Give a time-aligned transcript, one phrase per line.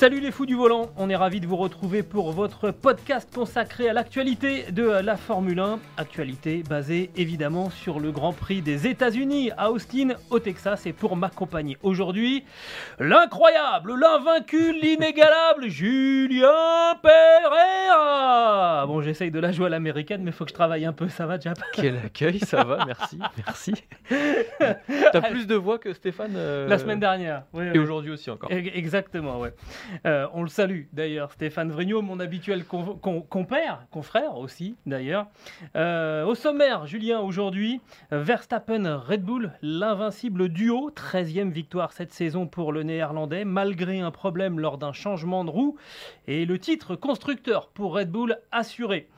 [0.00, 3.86] Salut les fous du volant, on est ravis de vous retrouver pour votre podcast consacré
[3.86, 5.78] à l'actualité de la Formule 1.
[5.98, 10.86] Actualité basée évidemment sur le Grand Prix des États-Unis à Austin, au Texas.
[10.86, 12.44] Et pour m'accompagner aujourd'hui,
[12.98, 18.86] l'incroyable, l'invaincu, l'inégalable Julien Pereira.
[18.86, 21.10] Bon, j'essaye de la jouer à l'américaine, mais il faut que je travaille un peu.
[21.10, 21.58] Ça va, Jap?
[21.74, 23.74] Quel accueil, ça va, merci, merci.
[25.12, 27.42] T'as plus de voix que Stéphane euh, La semaine dernière.
[27.52, 27.78] Oui, et oui.
[27.80, 28.50] aujourd'hui aussi encore.
[28.50, 29.52] E- Exactement, ouais.
[30.06, 35.26] Euh, on le salue d'ailleurs, Stéphane Vrignot, mon habituel compère, confrère aussi d'ailleurs.
[35.76, 37.80] Euh, au sommaire, Julien, aujourd'hui,
[38.12, 44.10] euh, Verstappen Red Bull, l'invincible duo, 13e victoire cette saison pour le néerlandais, malgré un
[44.10, 45.76] problème lors d'un changement de roue,
[46.26, 49.08] et le titre constructeur pour Red Bull assuré.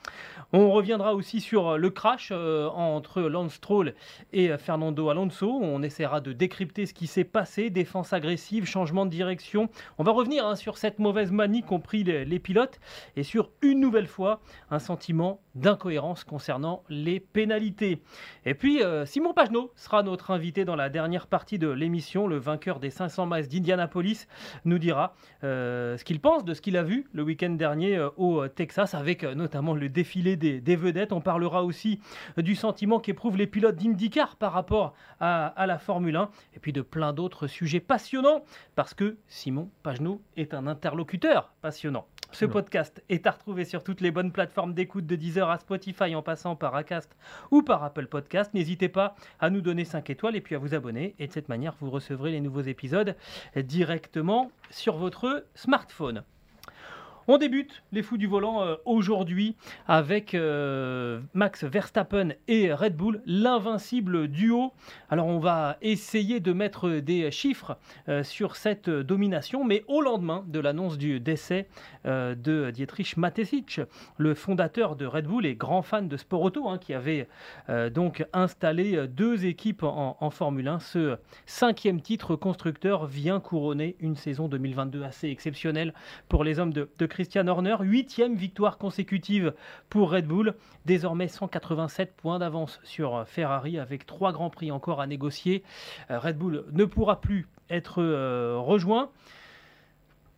[0.55, 3.95] On reviendra aussi sur le crash euh, entre Lance Stroll
[4.35, 5.51] et euh, Fernando Alonso.
[5.51, 9.71] On essaiera de décrypter ce qui s'est passé, défense agressive, changement de direction.
[9.97, 12.81] On va revenir hein, sur cette mauvaise manie qu'ont pris les pilotes
[13.17, 18.03] et sur une nouvelle fois un sentiment d'incohérence concernant les pénalités.
[18.45, 22.27] Et puis euh, Simon Pagenaud sera notre invité dans la dernière partie de l'émission.
[22.27, 24.27] Le vainqueur des 500 miles d'Indianapolis
[24.65, 28.11] nous dira euh, ce qu'il pense de ce qu'il a vu le week-end dernier euh,
[28.17, 31.13] au Texas avec notamment le défilé des, vedettes.
[31.13, 32.01] On parlera aussi
[32.39, 36.73] du sentiment qu'éprouvent les pilotes d'IndyCar par rapport à, à la Formule 1 et puis
[36.73, 38.43] de plein d'autres sujets passionnants
[38.75, 42.07] parce que Simon Pagenaud est un interlocuteur passionnant.
[42.33, 46.15] Ce podcast est à retrouver sur toutes les bonnes plateformes d'écoute de Deezer à Spotify
[46.15, 47.15] en passant par Acast
[47.51, 48.55] ou par Apple Podcast.
[48.55, 51.15] N'hésitez pas à nous donner 5 étoiles et puis à vous abonner.
[51.19, 53.15] Et de cette manière, vous recevrez les nouveaux épisodes
[53.55, 56.25] directement sur votre smartphone.
[57.29, 59.55] On débute les fous du volant euh, aujourd'hui
[59.87, 64.73] avec euh, Max Verstappen et Red Bull, l'invincible duo.
[65.09, 67.79] Alors on va essayer de mettre des chiffres
[68.09, 71.69] euh, sur cette domination, mais au lendemain de l'annonce du décès
[72.05, 73.79] de Dietrich Mateschitz,
[74.17, 77.29] le fondateur de Red Bull et grand fan de sport auto, hein, qui avait
[77.95, 80.81] donc installé deux équipes en, Formule 1.
[80.81, 81.17] Ce
[81.47, 85.95] cinquième titre constructeur vient couronner une saison 2022 assez exceptionnelle
[86.29, 87.77] pour les hommes de Christian Horner.
[87.81, 89.53] Huitième victoire consécutive
[89.91, 90.55] pour Red Bull.
[90.87, 95.63] Désormais 187 points d'avance sur Ferrari avec trois grands prix encore à négocier.
[96.11, 99.11] Euh, Red Bull ne pourra plus être euh, rejoint.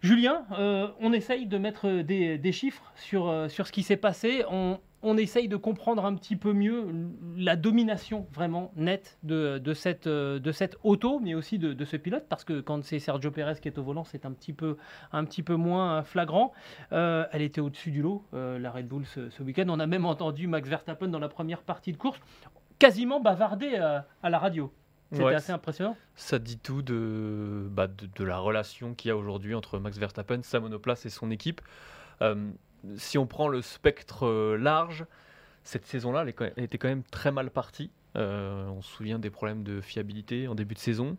[0.04, 4.44] Julien, euh, on essaye de mettre des, chiffres sur, euh, sur ce qui s'est passé.
[4.50, 6.86] On, on essaye de comprendre un petit peu mieux
[7.36, 11.84] la domination vraiment nette de, de cette, euh, de cette auto, mais aussi de, de
[11.84, 14.52] ce pilote, parce que quand c'est Sergio Pérez qui est au volant, c'est un petit
[14.52, 14.76] peu,
[15.12, 16.52] un petit peu moins flagrant.
[16.92, 19.66] Euh, elle était au-dessus du lot, euh, la Red Bull, ce, ce week-end.
[19.68, 22.18] On a même entendu Max Verstappen dans la première partie de course
[22.78, 24.72] quasiment bavarder euh, à la radio.
[25.12, 25.96] C'était Ouais, assez impressionnant.
[26.16, 29.96] Ça dit tout de, bah, de, de la relation qu'il y a aujourd'hui entre Max
[29.96, 31.60] Verstappen, sa monoplace et son équipe.
[32.20, 32.50] Euh,
[32.96, 35.06] si on prend le spectre euh, large,
[35.62, 36.24] cette saison-là,
[36.56, 37.90] elle, était quand même très mal partie.
[38.16, 41.16] Euh, on se souvient des problèmes de fiabilité en début de saison,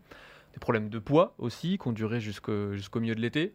[0.53, 3.53] des problèmes de poids aussi, qui ont duré jusqu'au milieu de l'été.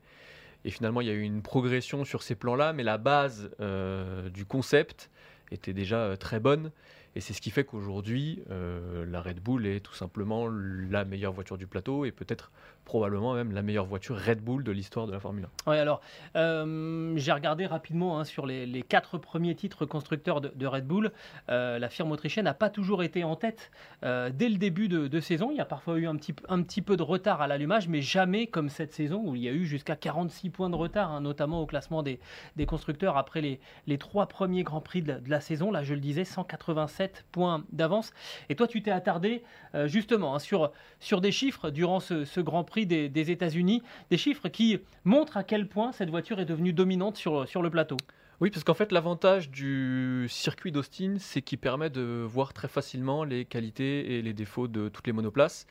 [0.64, 4.28] Et finalement, il y a eu une progression sur ces plans-là, mais la base euh,
[4.28, 5.10] du concept
[5.50, 6.70] était déjà très bonne.
[7.16, 11.58] Et c'est ce qui fait qu'aujourd'hui, la Red Bull est tout simplement la meilleure voiture
[11.58, 12.52] du plateau et peut-être
[12.90, 15.70] probablement même la meilleure voiture Red Bull de l'histoire de la Formule 1.
[15.70, 16.00] Oui, alors,
[16.34, 21.12] euh, j'ai regardé rapidement hein, sur les, quatre premiers titres constructeurs de, Red Bull.
[21.50, 23.70] Euh, la firme autrichienne n'a pas toujours été en tête
[24.02, 25.52] euh, dès le début de, saison.
[25.52, 28.02] Il y a parfois eu un petit, un petit peu de retard à l'allumage, mais
[28.02, 31.20] jamais comme cette saison où il y a eu jusqu'à 46 points de retard, hein,
[31.20, 32.18] notamment au classement des,
[32.66, 33.40] constructeurs après
[33.86, 35.70] les, trois premiers Grands Prix de la, saison.
[35.70, 38.12] Là, je le disais, 187 points d'avance.
[38.48, 39.44] Et toi, tu t'es attardé
[39.84, 44.78] justement hein, sur, sur des chiffres durant ce Grand Prix des, États-Unis, des chiffres qui
[45.04, 47.96] montrent à quel point cette voiture est devenue dominante sur, sur le plateau.
[48.40, 53.22] Oui, parce qu'en fait, l'avantage du circuit d'Austin, c'est qu'il permet de voir très facilement
[53.22, 55.66] les qualités et les défauts de toutes les monoplaces.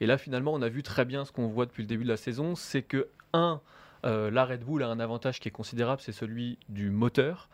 [0.00, 2.08] Et là, finalement, on a vu très bien ce qu'on voit depuis le début de
[2.08, 3.60] la saison, c'est que, un,
[4.04, 7.48] euh, la Red Bull a un avantage qui est considérable, c'est celui du moteur.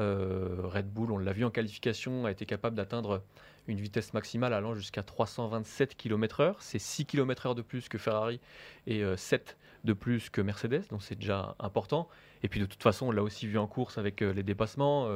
[0.00, 3.22] Euh, Red Bull, on l'a vu en qualification, a été capable d'atteindre
[3.70, 6.54] une vitesse maximale allant jusqu'à 327 km/h.
[6.58, 8.40] C'est 6 km/h de plus que Ferrari
[8.86, 12.08] et 7 de plus que Mercedes, donc c'est déjà important.
[12.42, 15.08] Et puis de toute façon, on l'a aussi vu en course avec les dépassements.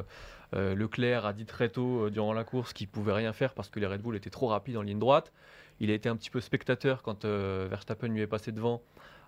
[0.52, 3.86] Leclerc a dit très tôt durant la course qu'il pouvait rien faire parce que les
[3.86, 5.32] Red Bull étaient trop rapides en ligne droite.
[5.80, 8.82] Il a été un petit peu spectateur quand Verstappen lui est passé devant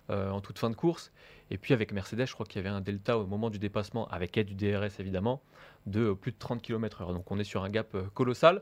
[0.09, 1.11] euh, en toute fin de course.
[1.51, 4.07] Et puis avec Mercedes, je crois qu'il y avait un delta au moment du dépassement,
[4.07, 5.41] avec aide du DRS évidemment,
[5.85, 7.11] de plus de 30 km/h.
[7.11, 8.61] Donc on est sur un gap euh, colossal.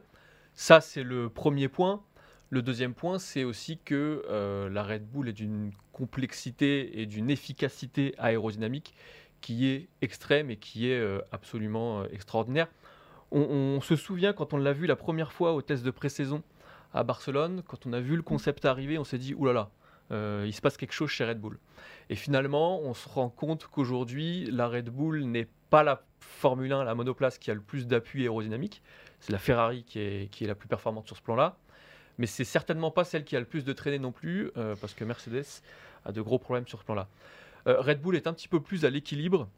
[0.55, 2.01] Ça, c'est le premier point.
[2.49, 7.29] Le deuxième point, c'est aussi que euh, la Red Bull est d'une complexité et d'une
[7.29, 8.93] efficacité aérodynamique
[9.41, 12.67] qui est extrême et qui est absolument extraordinaire.
[13.31, 16.41] On, se souvient quand on l'a vu la première fois au test de pré-saison
[16.93, 19.69] à Barcelone, quand on a vu le concept arriver, on s'est dit oulala, là là,
[20.15, 21.59] euh, il se passe quelque chose chez Red Bull.
[22.09, 26.83] Et finalement, on se rend compte qu'aujourd'hui, la Red Bull n'est pas la Formule 1,
[26.83, 28.81] la monoplace qui a le plus d'appui aérodynamique.
[29.25, 31.57] C'est la Ferrari qui est, qui est la plus performante sur ce plan-là.
[32.17, 34.93] Mais c'est certainement pas celle qui a le plus de traînée non plus, euh, parce
[34.93, 35.63] que Mercedes
[36.05, 37.07] a de gros problèmes sur ce plan-là.
[37.67, 39.49] Euh, Red Bull est un petit peu plus à l'équilibre.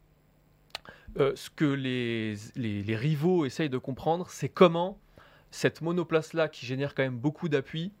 [1.16, 4.98] ce que les, les, les, rivaux essayent de comprendre, c'est comment
[5.50, 7.92] cette monoplace-là, qui génère quand même beaucoup d'appui,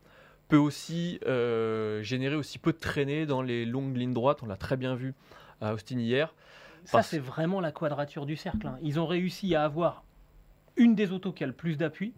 [0.48, 4.42] peut aussi euh, générer aussi peu de traînées dans les longues lignes droites.
[4.42, 5.14] On l'a très bien vu
[5.60, 6.34] à Austin hier.
[6.84, 8.66] Ça, c'est vraiment la quadrature du cercle.
[8.66, 8.78] Hein.
[8.82, 10.04] Ils ont réussi à avoir
[10.78, 12.14] une des autos qui a le plus d'appui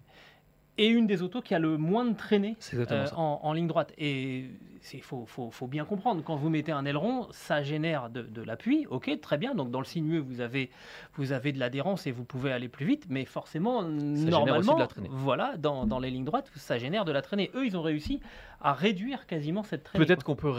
[0.81, 3.93] et une des autos qui a le moins de traînées euh, en, ligne droite.
[3.99, 4.47] Et
[4.95, 9.21] il faut, faut, bien comprendre, quand vous mettez un aileron, ça génère de, l'appui, ok,
[9.21, 10.71] très bien, donc dans le sinueux, vous avez,
[11.17, 14.79] vous avez de l'adhérence et vous pouvez aller plus vite, mais forcément, normalement,
[15.11, 17.51] voilà, dans, dans, les lignes droites, ça génère de la traînée.
[17.55, 18.21] Eux, ils ont réussi
[18.63, 20.07] à réduire quasiment cette traînée.
[20.07, 20.55] Peut-être qu'on peut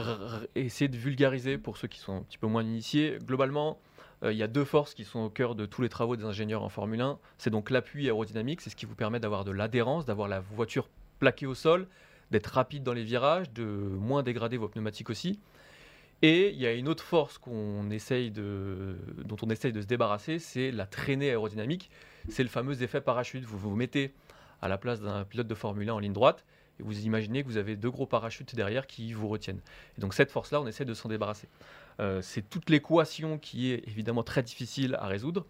[0.53, 3.17] essayer de vulgariser pour ceux qui sont un petit peu moins initiés.
[3.25, 3.79] Globalement,
[4.23, 6.63] il y a deux forces qui sont au cœur de tous les travaux des ingénieurs
[6.63, 7.17] en Formule 1.
[7.37, 10.89] C'est donc l'appui aérodynamique, c'est ce qui vous permet d'avoir de l'adhérence, d'avoir la voiture
[11.19, 11.87] plaquée au sol,
[12.29, 15.39] d'être rapide dans les virages, de moins dégrader vos pneumatiques aussi.
[16.21, 17.39] Et il y a une autre force
[17.91, 18.95] essaye de,
[19.25, 21.89] dont on essaye de se débarrasser, c'est la traînée aérodynamique.
[22.29, 23.43] C'est le fameux effet parachute.
[23.43, 24.13] Vous vous mettez
[24.61, 26.45] à la place d'un pilote de Formule 1 en ligne droite
[26.79, 29.61] et vous imaginez que vous avez deux gros parachutes derrière qui vous retiennent.
[29.97, 31.47] Et donc cette force-là, on essaie de s'en débarrasser.
[32.01, 35.45] Euh, c'est toute l'équation qui est évidemment très difficile à résoudre.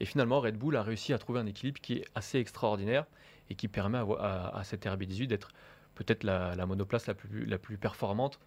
[0.00, 3.06] Et finalement, Red Bull a réussi à trouver un équilibre qui est assez extraordinaire
[3.50, 5.50] et qui permet à, cette RB18 d'être
[5.94, 8.40] peut-être la, monoplace la plus, la plus performante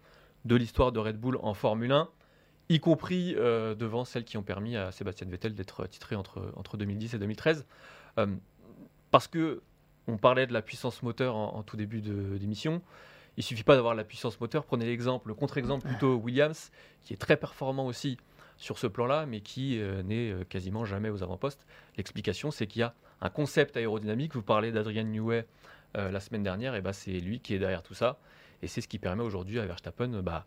[0.44, 2.08] de l'histoire de Red Bull en Formule 1,
[2.68, 6.76] y compris euh, devant celles qui ont permis à Sébastien Vettel d'être titré entre, entre
[6.76, 7.66] 2010 et 2013.
[8.18, 8.26] Euh,
[9.10, 9.62] parce que
[10.08, 12.80] on parlait de la puissance moteur en, tout début d'émission.
[13.36, 14.64] Il suffit pas d'avoir la puissance moteur.
[14.64, 16.70] Prenez l'exemple, le contre-exemple plutôt Williams,
[17.04, 18.16] qui est très performant aussi
[18.56, 21.66] sur ce plan-là, mais qui euh, n'est euh, quasiment jamais aux avant-postes.
[21.96, 24.34] L'explication, c'est qu'il y a un concept aérodynamique.
[24.34, 25.46] Vous parlez d'Adrian Newey
[25.96, 28.18] euh, la semaine dernière, et bah, c'est lui qui est derrière tout ça.
[28.62, 30.46] Et c'est ce qui permet aujourd'hui à Verstappen bah,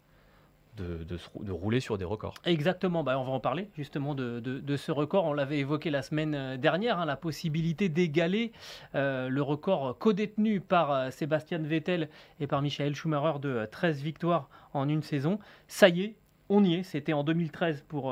[0.77, 2.35] de, rouler sur des records.
[2.45, 5.25] Exactement, bah, on va en parler justement de, ce record.
[5.25, 8.51] On l'avait évoqué la semaine euh, dernière, hein, la possibilité d'égaler
[8.95, 14.49] euh, le record co-détenu par euh, Sébastien Vettel et par Michael Schumacher de 13 victoires
[14.73, 15.39] en une saison.
[15.67, 16.15] Ça y est,
[16.49, 16.83] on y est.
[16.83, 18.11] C'était en 2013 pour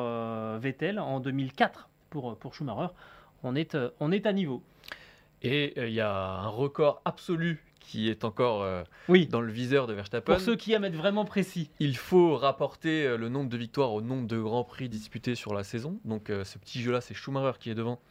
[0.60, 2.94] Vettel, en 2004 pour, pour Schumacher.
[3.44, 4.64] On est, on est à niveau.
[5.44, 8.84] Et il y a un record absolu qui est encore euh,
[9.30, 10.34] dans le viseur de Verstappen.
[10.34, 11.70] Pour ceux qui aiment être vraiment précis.
[11.80, 15.54] Il faut rapporter euh, le nombre de victoires au nombre de grands prix disputés sur
[15.54, 15.98] la saison.
[16.04, 18.02] Donc euh, ce petit jeu-là, c'est Schumacher qui est devant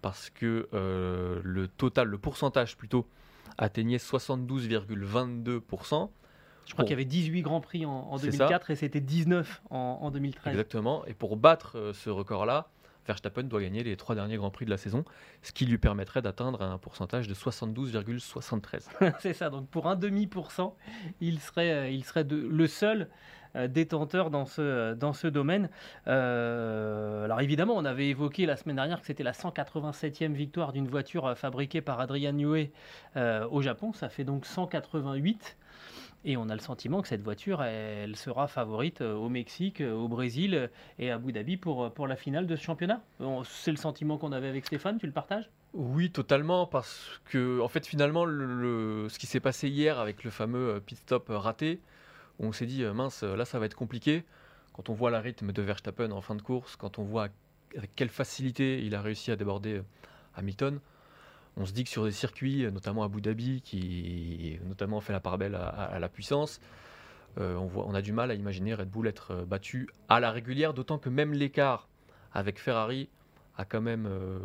[0.00, 3.08] parce que le total, le pourcentage plutôt,
[3.58, 6.10] atteignait 72,22%.
[6.64, 10.12] Je crois qu'il y avait 18 grands prix en, 2004 et c'était 19 en, en,
[10.12, 10.52] 2013.
[10.52, 11.04] Exactement.
[11.06, 12.68] Et pour battre ce record-là,
[13.06, 15.04] Verstappen doit gagner les trois derniers Grands Prix de la saison,
[15.42, 19.12] ce qui lui permettrait d'atteindre un pourcentage de 72,73.
[19.20, 20.76] C'est ça, donc pour un demi-pourcent,
[21.20, 23.08] il serait, euh, il serait le seul
[23.54, 25.68] euh, détenteur dans ce, euh, domaine.
[26.06, 31.36] alors évidemment, on avait évoqué la semaine dernière que c'était la 187e victoire d'une voiture
[31.36, 32.70] fabriquée par Adrian Newey
[33.16, 33.92] au Japon.
[33.92, 35.56] Ça fait donc 188.
[36.28, 39.94] Et on a le sentiment que cette voiture, elle sera favorite euh, au Mexique, euh,
[39.94, 40.66] au Brésil euh,
[40.98, 43.00] et à Abu Dhabi pour, pour la finale de ce championnat.
[43.44, 45.48] C'est le sentiment qu'on avait avec Stéphane, tu le partages?
[45.72, 50.30] Oui, totalement, parce que en fait finalement le, ce qui s'est passé hier avec le
[50.30, 51.80] fameux pit stop raté,
[52.40, 54.24] on s'est dit mince, là ça va être compliqué.
[54.72, 57.28] Quand on voit la rythme de Verstappen en fin de course, quand on voit
[57.76, 59.82] avec quelle facilité il a réussi à déborder
[60.34, 60.80] Hamilton,
[61.56, 65.20] on se dit que sur des circuits, notamment à Abu Dhabi, qui notamment fait la
[65.20, 66.60] part belle à, la puissance,
[67.38, 70.20] euh, on, voit, on a du mal à imaginer Red Bull être euh, battu à
[70.20, 71.88] la régulière, d'autant que même l'écart
[72.32, 73.08] avec Ferrari
[73.58, 74.38] a quand même euh,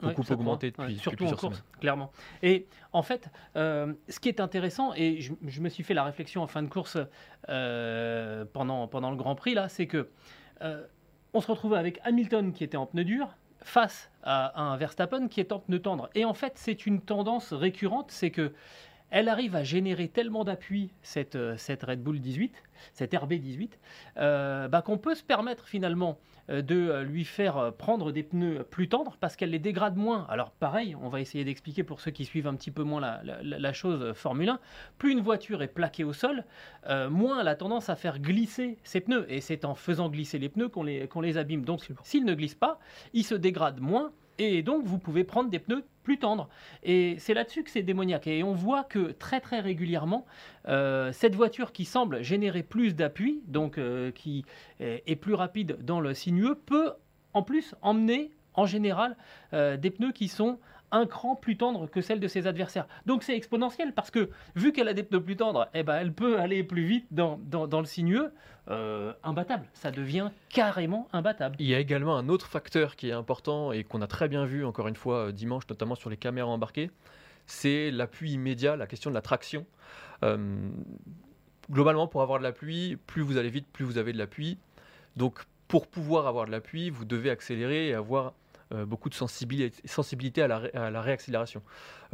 [0.00, 1.80] beaucoup augmenté prend, depuis, ouais, depuis surtout en plusieurs course, semaines.
[1.80, 2.12] clairement.
[2.42, 6.04] Et en fait, euh, ce qui est intéressant, et je, je me suis fait la
[6.04, 6.96] réflexion en fin de course
[7.46, 10.08] pendant, pendant le Grand Prix, là, c'est que
[11.34, 15.40] on se retrouvait avec Hamilton qui était en pneu dur face à un Verstappen qui
[15.40, 16.10] est en pneu tendre.
[16.14, 18.52] Et en fait, c'est une tendance récurrente, c'est que
[19.10, 23.70] elle arrive à générer tellement d'appui, cette, euh, cette Red Bull 18, cette RB18,
[24.18, 26.18] euh, bah, qu'on peut se permettre finalement
[26.50, 30.26] euh, de euh, lui faire prendre des pneus plus tendres parce qu'elle les dégrade moins.
[30.28, 33.20] Alors pareil, on va essayer d'expliquer pour ceux qui suivent un petit peu moins la,
[33.24, 34.58] la- la- la chose Formule 1,
[34.98, 36.44] plus une voiture est plaquée au sol,
[36.88, 39.26] euh, moins elle a tendance à faire glisser ses pneus.
[39.28, 41.64] Et c'est en faisant glisser les pneus qu'on les, qu'on les abîme.
[41.64, 42.78] Donc s'ils ne glissent pas,
[43.12, 44.12] ils se dégradent moins.
[44.38, 46.48] Et donc, vous pouvez prendre des pneus plus tendres.
[46.82, 48.26] Et c'est là-dessus que c'est démoniaque.
[48.26, 50.26] Et on voit que très très régulièrement,
[50.68, 54.44] euh, cette voiture qui semble générer plus d'appui, donc euh, qui
[54.80, 56.92] est, est plus rapide dans le sinueux, peut
[57.34, 59.16] en plus emmener en général
[59.52, 60.58] euh, des pneus qui sont
[60.92, 62.86] un cran plus tendres que celles de ses adversaires.
[63.06, 66.12] Donc c'est exponentiel parce que vu qu'elle a des pneus plus tendres, eh ben, elle
[66.12, 68.32] peut aller plus vite dans, dans, le sinueux.
[68.68, 71.56] Euh, imbattable, ça devient carrément imbattable.
[71.58, 74.44] Il y a également un autre facteur qui est important et qu'on a très bien
[74.44, 76.90] vu encore une fois euh, dimanche, notamment sur les caméras embarquées,
[77.46, 79.66] c'est l'appui immédiat, la question de la traction.
[80.22, 80.70] Euh,
[81.70, 84.58] globalement, pour avoir de l'appui, plus vous allez vite, plus vous avez de l'appui.
[85.16, 88.34] Donc, pour pouvoir avoir de l'appui, vous devez accélérer et avoir
[88.86, 91.62] beaucoup de sensibilité, sensibilité à, la, ré- à la réaccélération.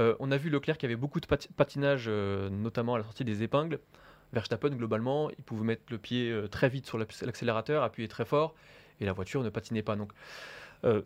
[0.01, 3.05] Euh, on a vu Leclerc qui avait beaucoup de pati- patinage, euh, notamment à la
[3.05, 3.79] sortie des épingles.
[4.33, 8.25] Verstappen, globalement, il pouvait mettre le pied euh, très vite sur l'ac- l'accélérateur, appuyer très
[8.25, 8.55] fort,
[9.01, 9.97] et la voiture ne patinait pas.
[9.97, 10.13] Donc,
[10.85, 11.03] euh,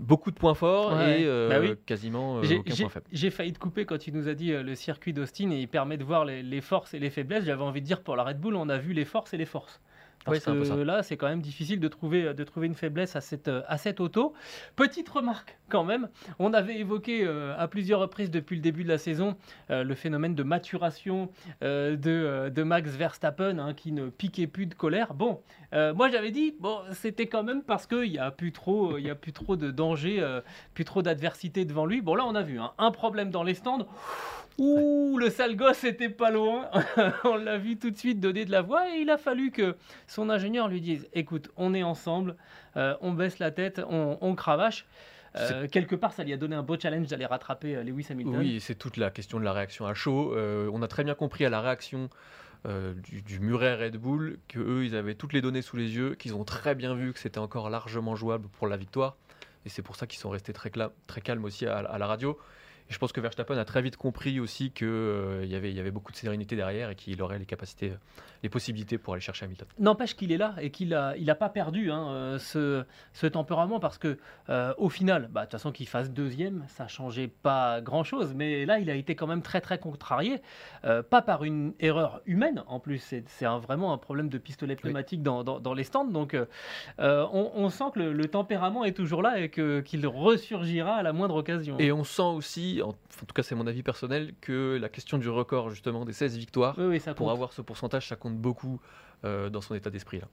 [0.00, 1.74] beaucoup de points forts Ouais, et euh, bah oui.
[1.86, 3.06] quasiment euh, aucun point faible.
[3.12, 5.68] j'ai failli te couper quand tu nous as dit euh, le circuit d'Austin et il
[5.68, 7.44] permet de voir les, les forces et les faiblesses.
[7.44, 9.46] J'avais envie de dire pour la Red Bull, on a vu les forces et les
[9.46, 9.80] forces.
[10.24, 13.20] Parce peu que là, c'est quand même difficile de trouver, de trouver une faiblesse à
[13.20, 14.34] cette, à cette auto.
[14.76, 18.88] Petite remarque quand même, on avait évoqué euh, à plusieurs reprises depuis le début de
[18.88, 19.36] la saison
[19.70, 21.30] euh, le phénomène de maturation
[21.62, 25.14] euh, de, de Max Verstappen hein, qui ne piquait plus de colère.
[25.14, 25.40] Bon,
[25.72, 29.10] moi j'avais dit, bon, c'était quand même parce qu'il n'y a plus trop, il y
[29.10, 30.22] a plus trop de danger,
[30.74, 32.02] plus trop d'adversité devant lui.
[32.02, 33.86] Bon là, on a vu hein, un problème dans les stands.
[34.58, 36.68] Ouh, le sale gosse était pas loin.
[37.24, 39.76] on l'a vu tout de suite donner de la voix et il a fallu que
[40.06, 42.36] son ingénieur lui dise écoute, on est ensemble,
[42.76, 44.86] euh, on baisse la tête, on, on cravache.
[45.36, 48.36] Euh, quelque part, ça lui a donné un beau challenge d'aller rattraper euh, Lewis Hamilton.
[48.36, 50.34] Oui, c'est toute la question de la réaction à chaud.
[50.34, 52.10] Euh, on a très bien compris à la réaction
[52.66, 55.96] euh, du, du Muret Red Bull que eux, ils avaient toutes les données sous les
[55.96, 59.16] yeux, qu'ils ont très bien vu que c'était encore largement jouable pour la victoire.
[59.64, 62.38] Et c'est pour ça qu'ils sont restés très, calmes aussi à, à la radio.
[62.92, 64.86] Et je pense que Verstappen a très vite compris aussi qu'il
[65.46, 67.94] y, avait, il y avait beaucoup de sérénité derrière et qu'il aurait les capacités,
[68.42, 69.66] les possibilités pour aller chercher Hamilton.
[69.78, 72.84] N'empêche qu'il est là et qu'il a, il a pas perdu hein, euh, ce,
[73.14, 74.18] ce tempérament parce que
[74.50, 78.34] euh, au final, bah, de toute façon qu'il fasse deuxième, ça changeait pas grand chose.
[78.34, 80.42] Mais là, il a été quand même très très contrarié,
[80.84, 82.98] euh, pas par une erreur humaine en plus.
[82.98, 83.24] C'est,
[83.62, 86.04] vraiment un problème de pistolet pneumatique dans, dans- dans les stands.
[86.04, 86.44] Donc, euh,
[87.00, 91.02] euh, on, on sent que le, le tempérament est toujours là et qu'il ressurgira à
[91.02, 91.78] la moindre occasion.
[91.78, 92.92] Et on sent aussi, en, en
[93.26, 96.74] tout cas c'est mon avis personnel, que la question du record justement des 16 victoires,
[96.78, 98.80] oui, oui, ça pour avoir ce pourcentage, ça compte beaucoup
[99.24, 100.26] euh, dans son état d'esprit là.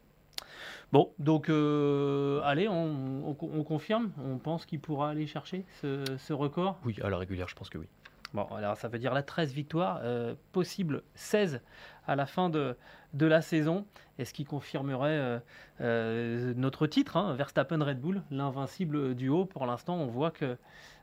[0.92, 4.12] Bon, donc euh, allez, on, on- on confirme.
[4.24, 6.80] On pense qu'il pourra aller chercher ce, ce record.
[6.86, 7.86] Oui, à la régulière, je pense que oui.
[8.34, 11.62] Bon, alors ça veut dire là 13 victoires, euh, possible 16
[12.08, 12.76] à la fin de,
[13.14, 13.86] de la saison,
[14.20, 15.40] et ce qui confirmerait euh,
[15.82, 19.46] euh, notre titre, hein, Verstappen Red Bull, l'invincible duo.
[19.46, 20.58] Pour l'instant, on voit que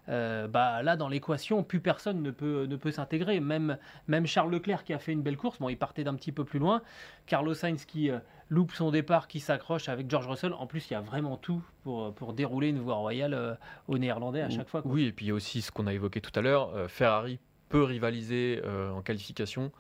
[0.09, 3.41] euh, bah, là, dans l'équation, plus personne ne peut, ne peut s'intégrer.
[3.41, 6.33] Même, même Charles Leclerc qui a fait une belle course, bon, il partait d'un petit
[6.33, 6.83] peu plus loin.
[7.27, 10.53] Carlos Sainz qui euh, loupe son départ, qui s'accroche avec George Russell.
[10.53, 13.55] En plus, il y a vraiment tout pour, pour dérouler une voie royale euh,
[13.89, 14.83] aux Néerlandais à chaque fois.
[14.83, 14.91] quoi.
[14.91, 16.89] Oui, et puis il y a aussi ce qu'on a évoqué tout à l'heure, euh,
[16.89, 19.73] Ferrari peut rivaliser euh, en qualification.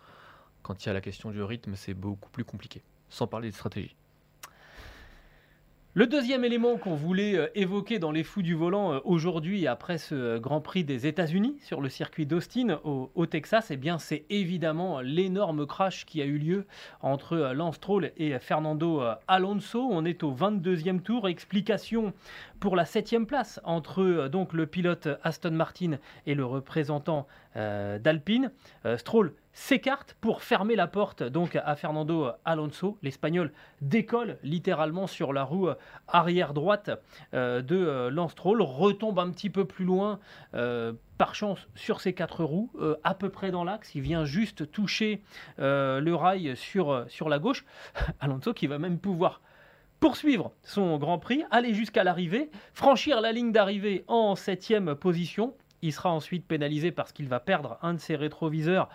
[0.63, 3.55] Quand il y a la question du rythme, c'est beaucoup plus compliqué, sans parler de
[3.55, 3.95] stratégie.
[5.97, 9.97] Le deuxième élément qu'on voulait euh, évoquer dans les fous du volant euh, aujourd'hui, après
[9.97, 14.27] ce euh, Grand Prix des États-Unis sur le circuit d'Austin au, Texas, eh bien, c'est
[14.29, 16.67] évidemment l'énorme crash qui a eu lieu
[17.01, 19.89] entre Lance Stroll et Fernando Alonso.
[19.91, 21.29] On est au 22e tour.
[21.29, 22.13] Explication
[22.61, 28.51] pour la 7e place entre donc le pilote Aston Martin et le représentant d'Alpine.
[28.97, 32.99] Stroll s'écarte pour fermer la porte donc à Fernando Alonso.
[33.03, 35.71] L'Espagnol décolle littéralement sur la roue
[36.09, 36.91] arrière droite
[37.33, 40.21] euh, de euh, Lance Stroll, retombe un petit peu plus loin
[40.55, 42.71] euh, par chance sur ses quatre roues,
[43.03, 43.95] à peu près dans l'axe.
[43.95, 45.23] Il vient juste toucher
[45.57, 47.65] le rail sur, sur la gauche.
[48.21, 49.41] Alonso qui va même pouvoir
[49.99, 55.55] poursuivre son Grand Prix, aller jusqu'à l'arrivée, franchir la ligne d'arrivée en septième position.
[55.81, 58.91] Il sera ensuite pénalisé parce qu'il va perdre un de ses rétroviseurs.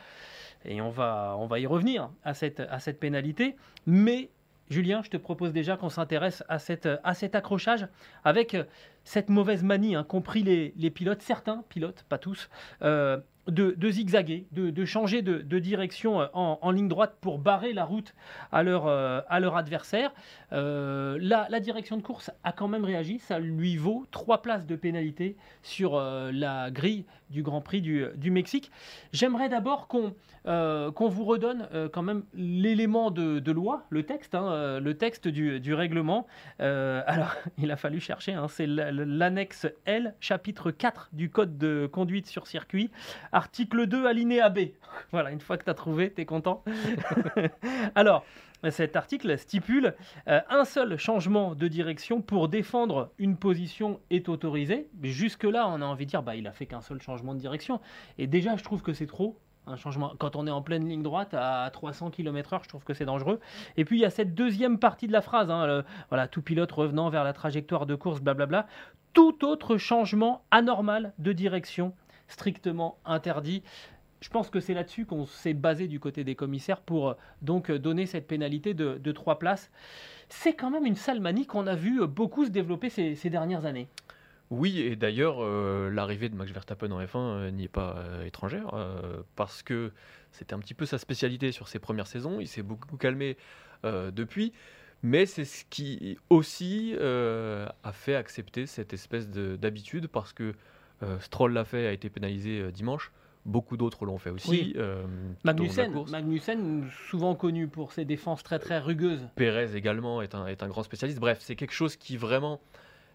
[0.66, 3.56] Et on va, on va y revenir à cette, à cette pénalité.
[3.86, 4.30] Mais
[4.70, 6.58] Julien, je te propose déjà qu'on s'intéresse à,
[7.04, 7.88] à cet accrochage
[8.24, 8.56] avec
[9.04, 12.50] cette mauvaise manie, hein, compris les, les, pilotes, certains pilotes, pas tous,
[12.82, 18.14] euh, de, zigzaguer, de, changer de, direction euh, en, ligne droite pour barrer la route
[18.52, 20.14] à leur, euh, adversaire.
[20.52, 24.76] Euh, la, direction de course a quand même réagi, ça lui vaut trois places de
[24.76, 28.72] pénalité sur la grille du Grand Prix du, Mexique.
[29.14, 30.14] J'aimerais d'abord qu'on
[31.10, 36.26] vous redonne quand même l'élément de, loi, le texte, hein, le texte du, du règlement.
[36.60, 42.28] alors, il a fallu chercher, hein, c'est l'annexe L, chapitre 4 du Code de conduite
[42.28, 42.90] sur circuit
[43.32, 44.60] article 2, alinéa B.
[45.12, 46.64] Voilà, une fois que tu as trouvé, tu es content.
[47.96, 48.24] Alors,
[48.70, 49.96] cet article stipule
[50.28, 54.88] euh, un seul changement de direction pour défendre une position est autorisé.
[55.02, 57.82] Jusque-là, on a envie de dire, bah, il a fait qu'un seul changement de direction.
[58.20, 59.40] Et déjà, je trouve que c'est trop.
[59.68, 62.94] Un changement, quand on est en pleine ligne droite à 300 km/h, je trouve que
[62.94, 63.40] c'est dangereux.
[63.78, 66.72] Et puis il y a cette deuxième partie de la phrase, hein, voilà, tout pilote
[66.72, 68.66] revenant vers la trajectoire de course, blablabla.
[69.14, 71.94] Tout autre changement anormal de direction
[72.32, 73.64] strictement interdit.
[74.22, 77.70] Je pense que c'est là-dessus qu'on s'est basé du côté des commissaires pour euh, donc
[77.70, 79.72] euh, donner cette pénalité de, de 3 places.
[80.30, 83.66] C'est quand même une sale manie qu'on a vu euh, beaucoup se développer ces, dernières
[83.66, 83.88] années.
[84.52, 85.42] Oui, et d'ailleurs,
[85.90, 88.74] l'arrivée de Max Verstappen en F1 euh, n'y est pas étrangère,
[89.38, 89.94] parce que
[90.34, 92.42] c'était un petit peu sa spécialité sur ses premières saisons.
[92.42, 93.38] Il s'est beaucoup calmé
[93.86, 94.52] depuis,
[95.04, 100.54] mais c'est ce qui aussi a fait accepter cette espèce d'habitude, parce que
[101.20, 103.12] Stroll l'a fait, a été pénalisé dimanche.
[103.46, 104.50] Beaucoup d'autres l'ont fait aussi.
[104.50, 104.74] Oui.
[104.78, 105.04] Euh,
[105.44, 109.28] Magnussen, Magnussen, souvent connu pour ses défenses très très rugueuses.
[109.36, 111.20] Pérez également est un, est un grand spécialiste.
[111.20, 112.62] Bref, c'est quelque chose qui vraiment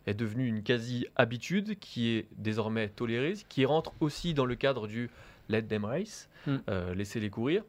[0.07, 5.11] est devenu une quasi-habitude, qui est désormais tolérée, qui rentre aussi dans le cadre du
[5.49, 6.57] let them race, mm.
[6.69, 7.63] euh, laisser les courir.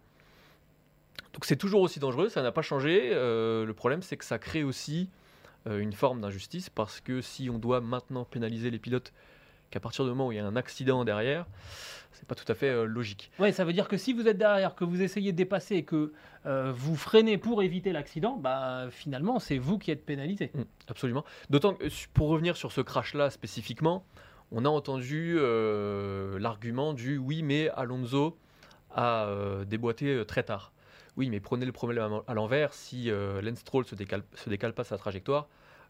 [1.34, 3.12] Donc c'est toujours aussi dangereux, ça n'a pas changé.
[3.14, 5.10] Euh, le problème, c'est que ça crée aussi
[5.68, 9.14] euh, une forme d'injustice, parce que si on doit maintenant pénaliser les pilotes
[9.70, 11.46] qu'à partir du moment où il y a un accident derrière,
[12.18, 13.32] c'est pas tout à fait euh, logique.
[13.40, 15.84] Ouais, ça veut dire que si vous êtes derrière, que vous essayez de dépasser et
[15.84, 16.14] que
[16.46, 20.52] euh, vous freinez pour éviter l'accident, bah finalement c'est vous qui êtes pénalisé.
[20.54, 21.24] Mmh, absolument.
[21.50, 24.06] D'autant que pour revenir sur ce crash-là spécifiquement,
[24.52, 28.38] on a entendu euh, l'argument du oui, mais Alonso
[28.96, 29.30] a
[29.68, 30.72] déboîté très tard.
[31.18, 32.74] Oui, mais prenez le problème à l'envers.
[32.74, 35.48] Si Lance Stroll se décale, se décale pas sa trajectoire,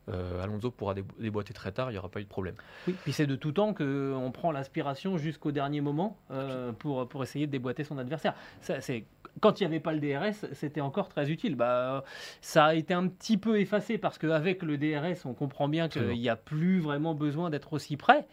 [0.10, 2.56] euh, Alonso pourra déboîter très tard, il n'y aura pas eu de problème.
[2.88, 7.24] Oui, puis c'est de tout temps qu'on prend l'aspiration jusqu'au dernier moment euh, pour, pour
[7.24, 8.34] essayer de déboîter son adversaire.
[8.62, 9.04] Ça, c'est,
[9.42, 11.56] quand il n'y avait pas le DRS, c'était encore très utile.
[11.56, 12.04] Bah,
[12.42, 16.08] ça a été un petit peu effacé parce qu'avec le DRS, on comprend bien qu'il
[16.08, 18.26] n'y a plus vraiment besoin d'être aussi près.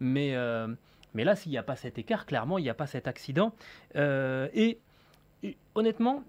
[0.00, 0.66] Mais, euh,
[1.14, 3.54] mais là, s'il n'y a pas cet écart, clairement, il n'y a pas cet accident.
[3.94, 4.78] Et,
[5.44, 6.24] et, honnêtement,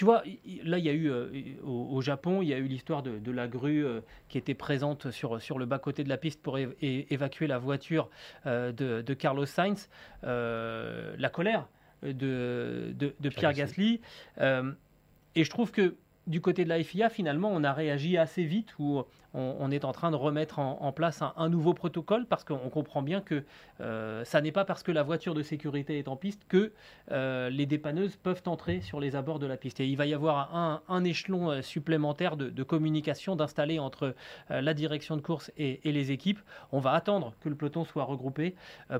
[0.00, 0.22] tu vois,
[0.64, 1.28] là, il y a eu, euh,
[1.62, 4.54] au, au, Japon, il y a eu l'histoire de, de, la grue euh, qui était
[4.54, 8.08] présente sur, sur le bas-côté de la piste pour évacuer la voiture
[8.46, 9.90] euh, de, de, Carlos Sainz.
[10.22, 11.68] La colère
[12.02, 14.00] de, de Pierre Gasly.
[14.40, 18.74] Et je trouve que du côté de la FIA, finalement, on a réagi assez vite,
[18.78, 19.02] où
[19.34, 23.20] on, est en train de remettre en, place un, nouveau protocole, parce qu'on comprend bien
[23.20, 23.44] que
[23.80, 26.72] euh, ça n'est pas parce que la voiture de sécurité est en piste que
[27.12, 29.80] euh, les dépanneuses peuvent entrer sur les abords de la piste.
[29.80, 34.14] Et il va y avoir un, échelon euh, supplémentaire de, communication d'installer entre
[34.50, 36.40] euh, la direction de course et, les équipes.
[36.72, 38.54] On va attendre que le peloton soit regroupé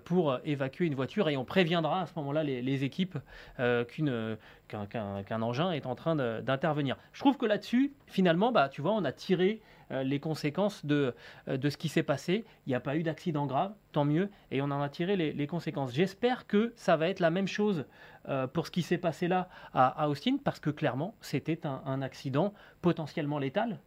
[0.05, 3.19] pour évacuer une voiture, et on préviendra à ce moment-là les, équipes
[3.57, 4.05] qu'un qu
[4.69, 6.97] qu engin est en train d'intervenir.
[7.13, 11.15] Je trouve que là-dessus, finalement, bah, tu vois, on a tiré les conséquences de,
[11.49, 12.45] euh, de ce qui s'est passé.
[12.67, 15.33] Il n'y a pas eu d'accident grave, tant mieux, et on en a tiré les,
[15.33, 15.93] les conséquences.
[15.93, 17.85] J'espère que ça va être la même chose
[18.29, 22.53] euh, pour ce qui s'est passé là à, Austin, parce que clairement, c'était un, accident
[22.83, 23.79] potentiellement létal.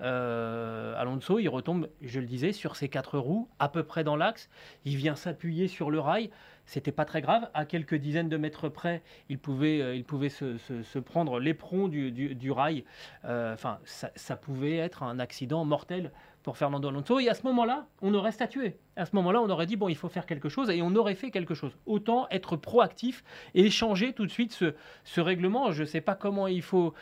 [0.00, 4.16] Euh, Alonso, il retombe, je le disais, sur ses quatre roues, à peu près dans
[4.16, 4.48] l'axe.
[4.84, 6.30] Il vient s'appuyer sur le rail
[6.66, 7.48] c'était pas très grave.
[7.54, 12.50] À quelques dizaines de mètres près, il pouvait, euh, il pouvait se, prendre l'éperon du,
[12.50, 12.84] rail.
[13.24, 17.20] Euh, enfin, ça, pouvait être un accident mortel pour Fernando Alonso.
[17.20, 18.76] Et à ce moment-là, on aurait statué.
[18.96, 21.14] À ce moment-là, on aurait dit bon, il faut faire quelque chose et on aurait
[21.14, 21.72] fait quelque chose.
[21.86, 23.24] Autant être proactif
[23.54, 24.74] et changer tout de suite ce,
[25.04, 25.72] ce règlement.
[25.72, 26.94] Je ne sais pas comment il faut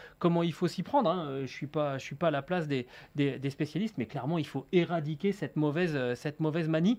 [0.53, 1.11] faut s'y prendre.
[1.11, 1.41] Hein.
[1.43, 4.67] Je suis pas suis pas à la place des, des, spécialistes, mais clairement, il faut
[4.73, 6.99] éradiquer cette mauvaise cette mauvaise manie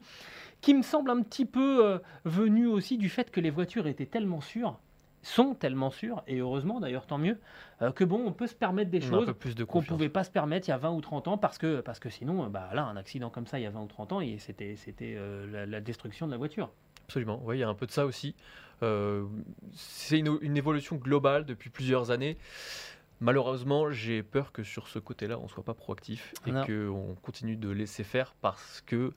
[0.62, 4.06] qui me semble un petit peu euh, venu aussi du fait que les voitures étaient
[4.06, 4.80] tellement sûres
[5.22, 7.40] sont tellement sûrs, et heureusement d'ailleurs, tant mieux,
[7.82, 9.34] euh, que bon, on peut se permettre des choses
[9.68, 11.82] qu'on ne pouvait pas se permettre il y a 20 ou 30 ans, parce que,
[11.82, 13.88] parce que sinon, euh, bah, là, un accident comme ça il y a 20 ou
[13.88, 16.72] 30 ans, c'était euh, la, la destruction de la voiture.
[17.06, 18.36] Absolument, oui, il y a un peu de ça aussi.
[18.84, 19.26] Euh,
[19.74, 22.38] c'est une, une évolution globale depuis plusieurs années.
[23.20, 27.56] Malheureusement, j'ai peur que sur ce côté-là, on ne soit pas proactif et qu'on continue
[27.56, 29.14] de laisser faire parce que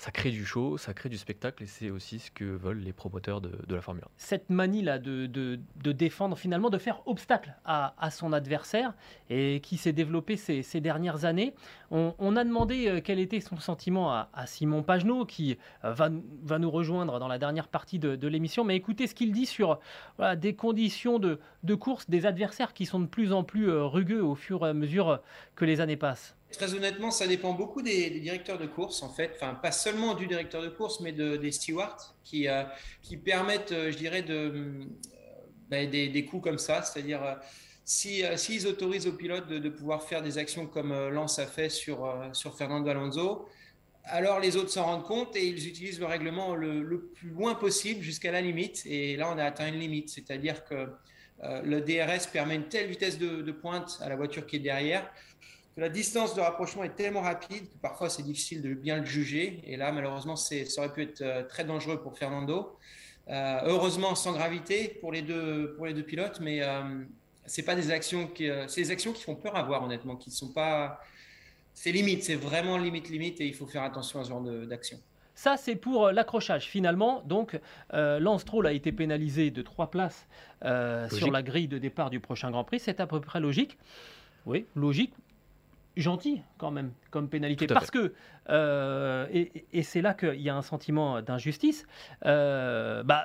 [0.00, 2.94] ça crée du show, ça crée du spectacle et c'est aussi ce que veulent les
[2.94, 4.08] promoteurs de, la Formule 1.
[4.16, 8.94] cette manie là de, de- de défendre finalement, de faire obstacle à, à son adversaire
[9.28, 11.54] et qui s'est développée ces, ces dernières années.
[11.90, 16.08] On, a demandé euh, quel était son sentiment à, à Simon Pagenaud qui euh, va,
[16.44, 18.64] va nous rejoindre dans la dernière partie de, l'émission.
[18.64, 19.80] Mais écoutez ce qu'il dit sur
[20.36, 24.22] des conditions de, de course, des adversaires qui sont de plus en plus euh, rugueux
[24.22, 25.20] au fur et à mesure
[25.56, 26.36] que les années passent.
[26.52, 29.32] Très honnêtement, ça dépend beaucoup des, directeurs de course, en fait.
[29.36, 32.64] Enfin, pas seulement du directeur de course, mais de- des stewards qui, euh,
[33.02, 34.84] qui permettent, euh, je dirais, de, euh,
[35.68, 36.82] ben, des, des coups comme ça.
[36.82, 37.38] C'est-à-dire,
[37.84, 42.12] si, s'ils autorisent aux pilotes de, pouvoir faire des actions comme Lance a fait sur,
[42.32, 43.48] sur Fernando Alonso,
[44.04, 47.54] alors les autres s'en rendent compte et ils utilisent le règlement le, le plus loin
[47.54, 48.82] possible jusqu'à la limite.
[48.86, 50.08] Et là, on a atteint une limite.
[50.08, 50.88] C'est-à-dire que
[51.42, 55.10] le DRS permet une telle vitesse de pointe à la voiture qui est derrière
[55.74, 59.04] que la distance de rapprochement est tellement rapide que parfois c'est difficile de bien le
[59.06, 59.60] juger.
[59.64, 62.76] Et là, malheureusement, c'est- ça aurait pu être euh, très dangereux pour Fernando.
[63.28, 66.82] Euh, heureusement, sans gravité pour les deux, pour les deux pilotes, mais euh,
[67.46, 70.16] c'est pas des actions qui, euh, c'est des actions qui font peur à voir, honnêtement,
[70.16, 71.00] qui sont pas.
[71.72, 74.98] C'est limite, c'est vraiment limite, limite, et il faut faire attention à ce genre d'action.
[75.36, 76.66] Ça, c'est pour l'accrochage.
[76.66, 77.58] Finalement, donc,
[77.94, 80.26] euh, Lance Stroll a été pénalisé de trois places
[80.64, 82.80] euh, sur la grille de départ du prochain Grand Prix.
[82.80, 83.78] C'est à peu près logique.
[84.44, 85.14] Oui, logique.
[85.96, 87.66] Gentil, quand même, comme pénalité.
[87.66, 88.14] Parce que,
[88.48, 91.86] euh, et, et c'est là qu'il y a un sentiment d'injustice,
[92.26, 93.24] euh, bah,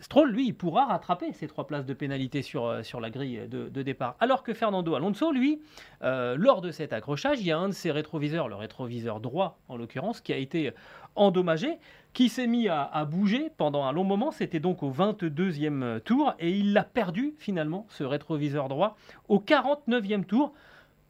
[0.00, 3.48] Stroll, lui, il pourra rattraper ces trois places de pénalité sur, euh, sur la grille
[3.48, 4.14] de, de départ.
[4.20, 5.60] Alors que Fernando Alonso, lui,
[6.02, 9.58] euh, lors de cet accrochage, il y a un de ses rétroviseurs, le rétroviseur droit
[9.68, 10.72] en l'occurrence, qui a été
[11.16, 11.78] endommagé,
[12.12, 14.30] qui s'est mis à, à bouger pendant un long moment.
[14.30, 18.96] C'était donc au 22e tour et il l'a perdu finalement, ce rétroviseur droit,
[19.28, 20.52] au 49e tour,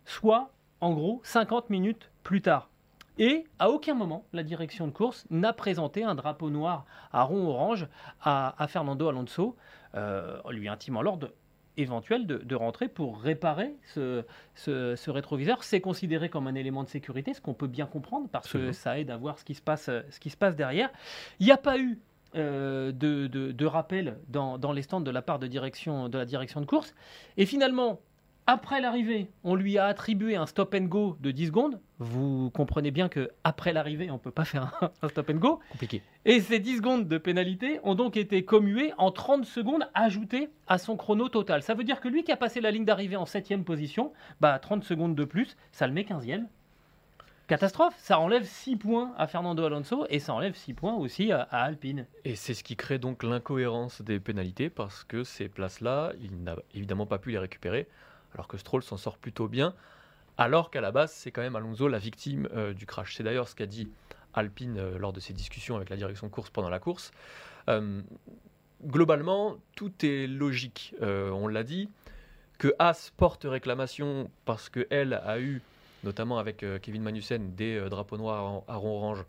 [0.07, 2.69] soit en gros 50 minutes plus tard.
[3.19, 7.49] Et à aucun moment, la direction de course n'a présenté un drapeau noir à rond
[7.49, 7.89] orange
[8.21, 9.57] à, à Fernando Alonso,
[9.97, 11.33] euh, lui intimant l'ordre
[11.77, 15.63] éventuel de, de rentrer pour réparer ce, ce- ce rétroviseur.
[15.65, 18.99] C'est considéré comme un élément de sécurité, ce qu'on peut bien comprendre parce que ça
[18.99, 20.91] aide à voir ce qui se passe, ce qui se passe derrière.
[21.41, 21.99] Il n'y a pas eu
[22.37, 26.19] euh, de, de- de rappel dans, dans les stands de la part de, direction, de
[26.19, 26.95] la direction de course.
[27.37, 28.01] Et finalement,
[28.49, 31.81] après l'arrivée, on lui a attribué un stop and go de 10 secondes.
[31.99, 35.35] Vous comprenez bien que après l'arrivée, on ne peut pas faire un, un stop and
[35.35, 35.61] go.
[35.71, 36.03] Compliqué.
[36.25, 40.79] Et ces 10 secondes de pénalité ont donc été commuées en 30 secondes ajoutées à
[40.79, 41.63] son chrono total.
[41.63, 44.59] Ça veut dire que lui qui a passé la ligne d'arrivée en 7 position, bah
[44.59, 46.47] 30 secondes de plus, ça le met 15e.
[47.49, 51.43] Catastrophe, ça enlève 6 points à Fernando Alonso et ça enlève 6 points aussi à,
[51.51, 52.07] à Alpine.
[52.25, 56.57] Et c'est ce qui crée donc l'incohérence des pénalités parce que ces places-là, il n'a
[56.75, 57.89] évidemment pas pu les récupérer,
[58.35, 59.75] alors que Stroll s'en sort plutôt bien,
[60.39, 63.17] alors qu'à la base, c'est quand même Alonso la victime euh, du crash.
[63.17, 63.89] C'est d'ailleurs ce qu'a dit
[64.35, 67.11] Alpine euh, lors de ses discussions avec la direction course pendant la course.
[67.69, 68.01] Euh,
[68.87, 70.95] globalement, tout est logique.
[71.01, 71.91] On l'a dit,
[72.59, 75.61] que As porte réclamation parce qu'elle a eu,
[76.05, 79.25] notamment avec Kevin Magnussen, des drapeaux noirs à rond orange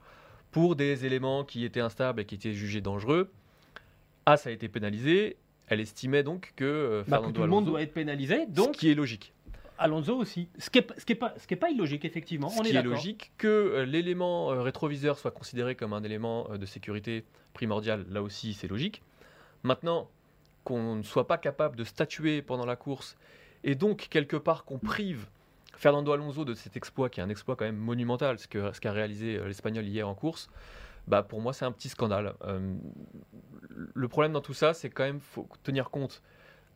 [0.51, 3.31] pour des éléments qui étaient instables et qui étaient jugés dangereux.
[4.25, 5.38] As a été pénalisé.
[5.69, 8.71] Elle estimait donc que euh, Bah, que tout le monde doit être pénalisé, ce donc
[8.73, 9.34] qui est logique.
[9.77, 10.49] Alonso aussi.
[10.58, 12.49] Ce qui n'est ce qui est pas, ce qui est pas illogique, effectivement.
[12.49, 12.91] Ce on est qui est d'accord.
[12.93, 18.21] logique que euh, l'élément euh, rétroviseur soit considéré comme un élément de sécurité primordial, là
[18.21, 19.01] aussi c'est logique.
[19.63, 20.10] Maintenant,
[20.65, 23.15] qu'on ne soit pas capable de statuer pendant la course
[23.63, 25.27] et donc quelque part qu'on prive
[25.75, 28.82] Fernando Alonso de cet exploit qui est un exploit quand même monumental, ce que- ce
[28.82, 30.49] qu'a réalisé l'Espagnol hier en course,
[31.10, 32.36] bah pour moi c'est un petit scandale.
[32.43, 32.76] Euh,
[33.93, 36.22] le problème dans tout ça, c'est quand même faut tenir compte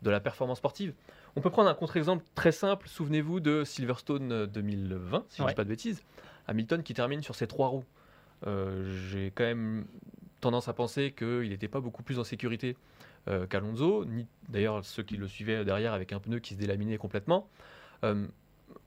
[0.02, 0.93] de la performance sportive.
[1.36, 2.88] On peut prendre un contre-exemple très simple.
[2.89, 6.04] Souvenez-vous de Silverstone euh, 2020, si je ne dis pas de bêtises.
[6.48, 7.86] Hamilton qui termine sur ses trois roues.
[8.46, 9.86] Euh, J'ai quand même
[10.41, 12.76] tendance à penser qu'il n'était pas beaucoup plus en sécurité
[13.30, 16.98] euh, qu'Alonso, ni d'ailleurs ceux qui le suivaient derrière avec un pneu qui se délaminait
[16.98, 17.48] complètement.
[18.04, 18.28] Euh,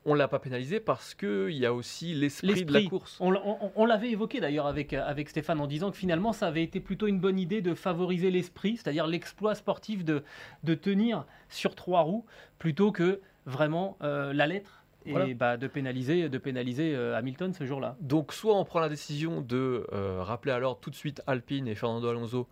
[0.06, 3.18] on ne l'a pas pénalisé parce qu'il y a aussi l'esprit de la course.
[3.20, 6.46] On, on- on l'avait évoqué d'ailleurs avec, euh, avec Stéphane en disant que finalement ça
[6.46, 10.22] avait été plutôt une bonne idée de favoriser l'esprit, c'est-à-dire l'exploit sportif de,
[10.64, 12.24] de tenir sur trois roues
[12.58, 15.34] plutôt que vraiment euh, la lettre et Voilà.
[15.34, 17.96] bah, de pénaliser, de pénaliser euh, Hamilton ce jour-là.
[18.00, 21.74] Donc soit on prend la décision de euh, rappeler alors tout de suite Alpine et
[21.74, 22.48] Fernando Alonso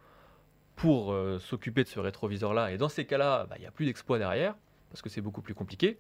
[0.77, 2.73] pour euh, s'occuper de ce rétroviseur-là.
[2.73, 4.55] Et dans ces cas-là, bah, il n'y a plus d'exploit derrière,
[4.91, 5.99] parce que c'est beaucoup plus compliqué.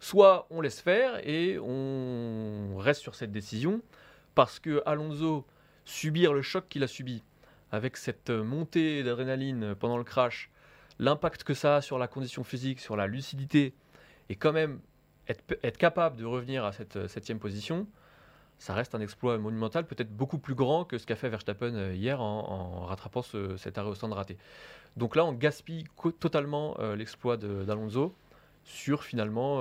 [0.00, 3.80] Soit on laisse faire et on reste sur cette décision,
[4.34, 5.46] parce que Alonso,
[5.84, 7.22] subir le choc qu'il a subi,
[7.72, 10.50] avec cette montée d'adrénaline pendant le crash,
[10.98, 13.74] l'impact que ça a sur la condition physique, sur la lucidité,
[14.28, 14.80] et quand même
[15.28, 17.86] être, capable de revenir à cette euh, septième position,
[18.58, 21.94] ça reste un exploit monumental, peut-être beaucoup plus grand que ce qu'a fait Verstappen euh,
[21.94, 23.22] hier en, rattrapant
[23.56, 24.38] cet arrêt au stand raté.
[24.96, 25.84] Donc là, on gaspille
[26.20, 28.14] totalement euh, l'exploit d'Alonso
[28.66, 29.60] sur finalement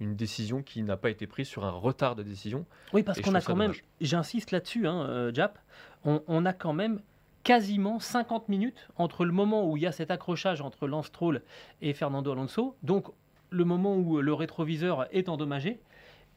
[0.00, 2.66] une décision qui n'a pas été prise sur un retard de décision.
[2.92, 5.58] Oui, parce qu'on a quand même, j'insiste là-dessus, hein, Jap,
[6.04, 7.00] on, a quand même
[7.42, 11.42] quasiment 50 minutes entre le moment où il y a cet accrochage entre Lance Stroll
[11.80, 13.06] et Fernando Alonso, donc
[13.50, 15.80] le moment où le rétroviseur est endommagé,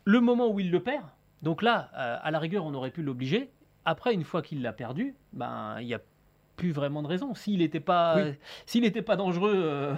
[0.05, 1.05] le moment où il le perd.
[1.41, 3.51] Donc là, euh, à la rigueur, on aurait pu l'obliger.
[3.85, 6.01] Après, une fois qu'il l'a perdu, ben, il y a
[6.61, 7.33] plus vraiment de raison.
[7.33, 8.17] S'il n'était pas,
[8.67, 9.95] s'il n'était pas dangereux euh,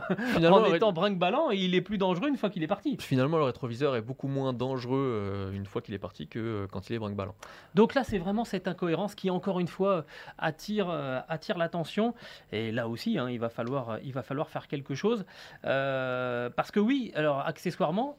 [0.50, 2.96] en étant brinque-ballant, il est plus dangereux une fois qu'il est parti.
[3.02, 6.68] Finalement, le rétroviseur est beaucoup moins dangereux euh, une fois qu'il est parti que euh,
[6.72, 7.36] quand il est brinque-ballant.
[7.76, 10.06] Donc là, c'est vraiment cette incohérence qui, encore une fois,
[10.38, 10.90] attire,
[11.28, 12.16] attire l'attention.
[12.54, 15.26] Et là aussi, hein, il, va falloir, il va falloir faire quelque chose.
[15.64, 18.18] parce que oui, alors accessoirement,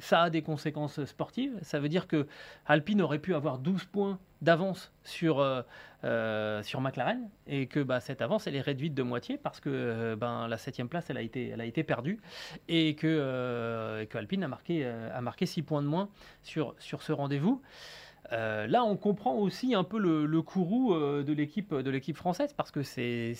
[0.00, 1.56] ça a des conséquences sportives.
[1.62, 2.26] Ça veut dire que
[2.66, 5.62] Alpine aurait pu avoir 12 points d'avance sur, euh,
[6.04, 9.70] euh, sur McLaren et que bah, cette avance elle est réduite de moitié parce que
[9.72, 12.20] euh, ben, la septième place elle a été, elle a été perdue
[12.68, 16.08] et que, que Alpine a marqué, a marqué 6 points de moins
[16.42, 17.62] sur, sur ce rendez-vous.
[18.30, 22.70] là, on comprend aussi un peu le, le courroux de l'équipe de l'équipe française parce
[22.70, 23.34] que c'est,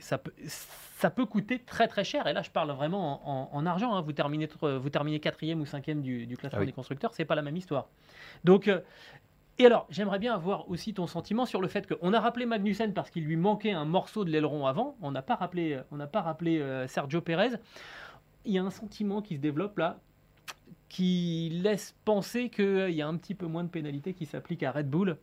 [0.00, 2.26] ça, peut, ça peut coûter très très cher.
[2.26, 3.94] Et là, je parle vraiment en, argent.
[3.94, 4.02] Hein.
[4.02, 7.34] Vous terminez vous terminez quatrième ou cinquième du, du classement ah des constructeurs, c'est pas
[7.34, 7.88] la même histoire.
[8.44, 8.70] Donc,
[9.62, 12.92] et alors, j'aimerais bien avoir aussi ton sentiment sur le fait qu'on a rappelé Magnussen
[12.92, 14.96] parce qu'il lui manquait un morceau de l'aileron avant.
[15.00, 17.50] On n'a pas rappelé, on n'a pas rappelé euh, Sergio Pérez.
[18.44, 20.00] Il y a un sentiment qui se développe là,
[20.88, 24.72] qui laisse penser qu'il y a un petit peu moins de pénalités qui s'appliquent à
[24.72, 25.16] Red Bull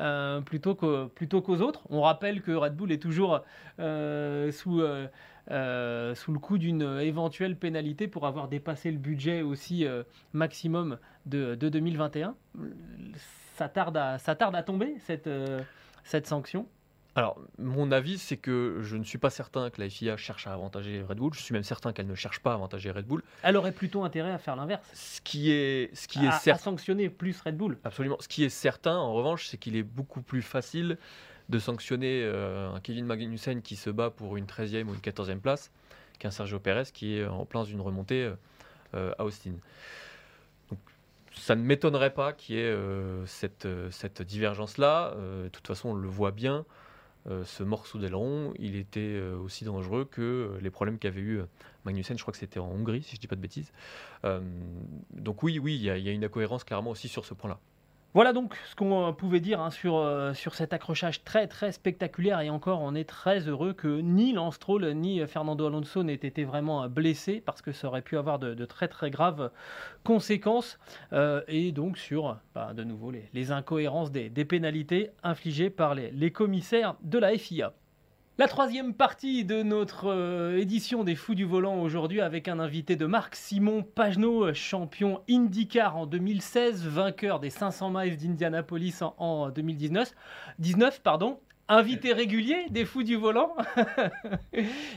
[0.00, 1.82] euh, plutôt, qu'aux autres.
[1.90, 3.42] On rappelle que Red Bull est toujours
[3.78, 9.84] euh, sous, sous le coup d'une éventuelle pénalité pour avoir dépassé le budget aussi
[10.32, 12.34] maximum de, de 2021
[13.56, 15.60] ça tarde à, ça tarde à tomber, cette, euh,
[16.04, 16.66] cette sanction?
[17.14, 20.54] Alors, mon avis, c'est que je ne suis pas certain que la FIA cherche à
[20.54, 21.34] avantager Red Bull.
[21.34, 23.22] Je suis même certain qu'elle ne cherche pas à avantager Red Bull.
[23.42, 24.82] Elle aurait plutôt intérêt à faire l'inverse.
[24.94, 26.52] Ce qui est, ce qui est certain.
[26.52, 27.76] À sanctionner plus Red Bull.
[27.84, 28.16] Absolument.
[28.20, 30.96] Ce qui est certain, en revanche, c'est qu'il est beaucoup plus facile
[31.50, 35.40] de sanctionner euh, un Kevin Magnussen qui se bat pour une 13e ou une 14e
[35.40, 35.70] place
[36.18, 38.32] qu'un Sergio Perez qui est en plein d'une remontée
[38.94, 39.54] euh, à Austin
[41.36, 45.14] ça ne m'étonnerait pas qu'il y ait euh, cette, euh, cette divergence-là.
[45.16, 46.64] Euh, de toute façon, on le voit bien.
[47.44, 51.40] ce morceau d'aileron, il était aussi dangereux que les problèmes qu'avait eu
[51.84, 52.18] Magnussen.
[52.18, 53.72] Je crois que c'était en Hongrie, si je ne dis pas de bêtises.
[55.12, 57.60] donc oui, oui, il y, a une incohérence clairement aussi sur ce point-là.
[58.14, 61.72] Voilà donc ce qu'on euh, pouvait dire hein, sur, euh, sur cet accrochage très très
[61.72, 66.12] spectaculaire et encore on est très heureux que ni Lance Stroll ni Fernando Alonso n'aient
[66.12, 69.50] été vraiment euh, blessés parce que ça aurait pu avoir de, très très graves
[70.04, 70.78] conséquences
[71.48, 76.96] et donc sur bah, de nouveau les, incohérences des, pénalités infligées par les, les commissaires
[77.02, 77.72] de la FIA.
[78.38, 82.96] La troisième partie de notre euh, édition des Fous du Volant aujourd'hui avec un invité
[82.96, 90.14] de marque, Simon Pagenaud, champion IndyCar en 2016, vainqueur des 500 miles d'Indianapolis en, 2019,
[90.60, 93.54] 19, pardon, invité régulier des Fous du Volant,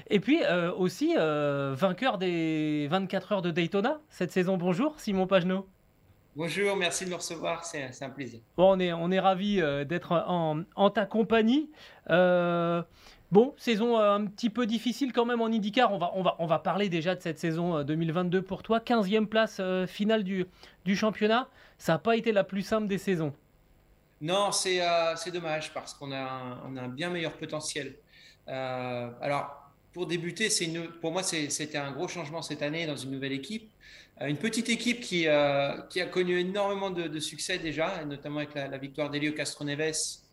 [0.09, 4.55] et puis euh, aussi euh, vainqueur des 24 heures de Daytona cette saison.
[4.55, 5.67] Bonjour Simon Pagenaud.
[6.37, 8.39] Bonjour, merci de me recevoir, c'est un plaisir.
[8.57, 11.69] Bon, on est, on est ravis d'être en, en, ta compagnie.
[13.31, 15.91] Bon, saison euh, un petit peu difficile quand même en IndyCar.
[15.91, 18.79] On va, on va, on va parler déjà de cette saison 2022 euh, pour toi.
[18.79, 20.45] 15e place euh, finale du,
[20.85, 21.49] du championnat.
[21.77, 23.33] Ça n'a pas été la plus simple des saisons.
[24.21, 24.79] Non, c'est
[25.33, 27.95] dommage parce qu'on a, a un bien meilleur potentiel.
[28.47, 33.33] alors, pour débuter, une, pour moi, c'était un gros changement cette année dans une nouvelle
[33.33, 33.69] équipe.
[34.21, 35.27] Une petite équipe qui,
[35.89, 40.24] qui a connu énormément de, succès déjà, notamment avec la, la victoire d'Elio Castroneves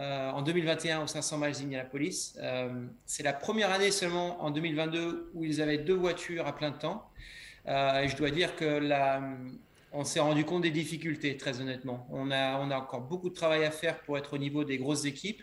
[0.00, 2.34] euh, en 2021 au 500 miles d'Indianapolis.
[2.38, 6.72] Euh, c'est la première année seulement en 2022 où ils avaient deux voitures à plein
[6.72, 7.10] temps.
[7.68, 9.22] Euh, et je dois dire que là,
[9.92, 12.06] on s'est rendu compte des difficultés, très honnêtement.
[12.10, 14.78] On a, on a encore beaucoup de travail à faire pour être au niveau des
[14.78, 15.42] grosses équipes.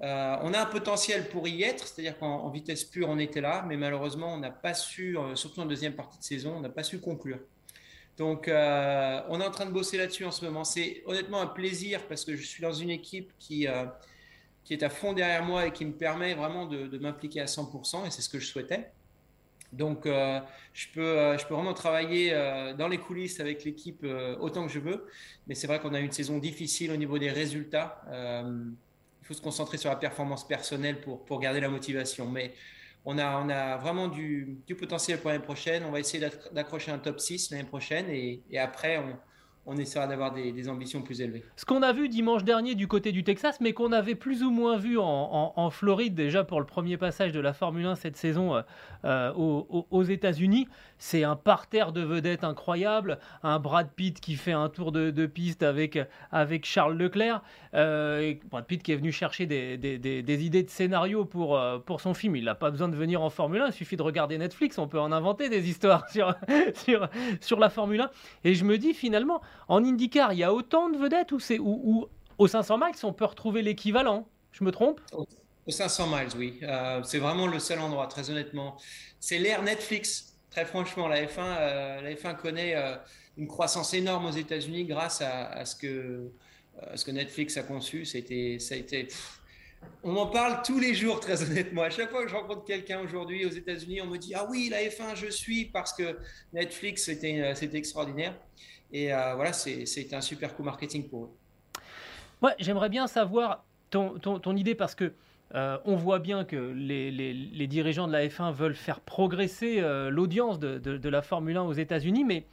[0.00, 3.76] on a un potentiel pour y être, c'est-à-dire qu'en vitesse pure, on était là, mais
[3.76, 6.98] malheureusement, on n'a pas su, surtout en deuxième partie de saison, on n'a pas su
[6.98, 7.38] conclure.
[8.16, 10.64] Donc, euh, on est en train de bosser là-dessus en ce moment.
[10.64, 13.84] C'est honnêtement un plaisir parce que je suis dans une équipe qui, euh,
[14.64, 18.06] qui est à fond derrière moi et qui me permet vraiment de, m'impliquer à 100%,
[18.06, 18.90] et c'est ce que je souhaitais.
[19.72, 20.40] Donc, euh,
[20.72, 22.30] je, peux, je peux vraiment travailler
[22.78, 24.06] dans les coulisses avec l'équipe
[24.40, 25.06] autant que je veux.
[25.46, 28.00] Mais c'est vrai qu'on a une saison difficile au niveau des résultats.
[28.10, 32.30] il faut se concentrer sur la performance personnelle pour, pour garder la motivation.
[32.30, 32.54] Mais
[33.06, 35.84] on a, on a vraiment du, du potentiel pour l'année prochaine.
[35.84, 38.10] On va essayer d'accrocher un top 6 l'année prochaine.
[38.10, 39.16] Et, et après, on,
[39.66, 41.44] on essaiera d'avoir des, ambitions plus élevées.
[41.56, 44.50] Ce qu'on a vu dimanche dernier du côté du Texas, mais qu'on avait plus ou
[44.50, 48.54] moins vu en, Floride déjà pour le premier passage de la Formule 1 cette saison
[48.54, 48.62] euh,
[49.04, 54.68] euh, aux, États-Unis, c'est un parterre de vedettes incroyable, un Brad Pitt qui fait un
[54.68, 55.98] tour de, piste avec,
[56.30, 57.42] avec Charles Leclerc,
[57.74, 59.74] euh, Brad Pitt qui est venu chercher des,
[60.46, 62.36] idées de scénario pour, pour son film.
[62.36, 64.86] Il n'a pas besoin de venir en Formule 1, il suffit de regarder Netflix, on
[64.86, 66.34] peut en inventer des histoires sur,
[66.74, 67.08] sur,
[67.40, 68.10] sur la Formule 1.
[68.44, 71.58] Et je me dis finalement, en IndyCar, il y a autant de vedettes ou c'est
[71.58, 74.28] ou, aux 500 miles, on peut retrouver l'équivalent?
[74.52, 75.00] Je me trompe?
[75.12, 76.60] Aux 500 miles, oui.
[76.62, 78.76] Euh, c'est vraiment le seul endroit, très honnêtement.
[79.18, 80.38] C'est l'ère Netflix.
[80.50, 82.96] Très franchement, la F1, euh, la F1 connaît euh,
[83.36, 86.30] une croissance énorme aux États-Unis grâce à, ce que,
[87.10, 88.04] Netflix a conçu.
[88.04, 89.08] C'était, ça a été.
[90.04, 91.82] on m'en parle tous les jours, très honnêtement.
[91.82, 94.68] À chaque fois que je rencontre quelqu'un aujourd'hui aux États-Unis, on me dit Ah oui,
[94.70, 96.16] la F1, je suis parce que
[96.52, 98.34] Netflix, c'était extraordinaire.
[98.92, 101.30] Et euh, voilà, c'est un super coup marketing pour eux.
[102.42, 105.12] Ouais, j'aimerais bien savoir ton, ton, idée parce que
[105.54, 110.10] euh, on voit bien que les, les, dirigeants de la F1 veulent faire progresser euh,
[110.10, 112.44] l'audience de, de, la Formule 1 aux États-Unis, mais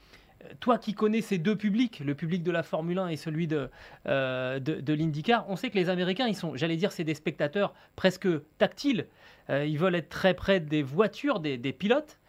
[0.59, 3.69] toi qui connais ces deux publics, le public de la Formule 1 et celui de,
[4.05, 7.73] de, de l'IndyCar, on sait que les Américains, ils sont, j'allais dire, c'est des spectateurs
[7.95, 9.07] presque tactiles.
[9.49, 12.19] ils veulent être très près des voitures, des, des pilotes.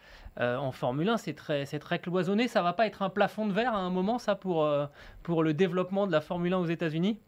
[0.41, 2.47] Euh, en Formule 1, c'est très, c'est très cloisonné.
[2.47, 4.85] Ça va pas être un plafond de verre à un moment, ça, pour, euh,
[5.23, 7.19] pour le développement de la Formule 1 aux États-Unis?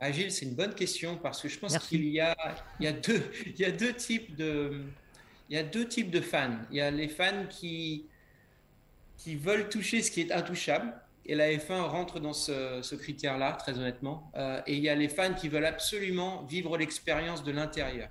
[0.00, 2.36] Agile, c'est une bonne question parce que je pense qu'il y a,
[2.80, 4.82] il y, a deux, il y a deux types de,
[5.48, 6.58] il y a deux types de fans.
[6.70, 8.04] Il y a les fans qui,
[9.16, 10.92] qui veulent toucher ce qui est intouchable.
[11.26, 14.30] Et la F1 rentre dans ce, critère-là, très honnêtement.
[14.36, 18.10] Euh, et il y a les fans qui veulent absolument vivre l'expérience de l'intérieur.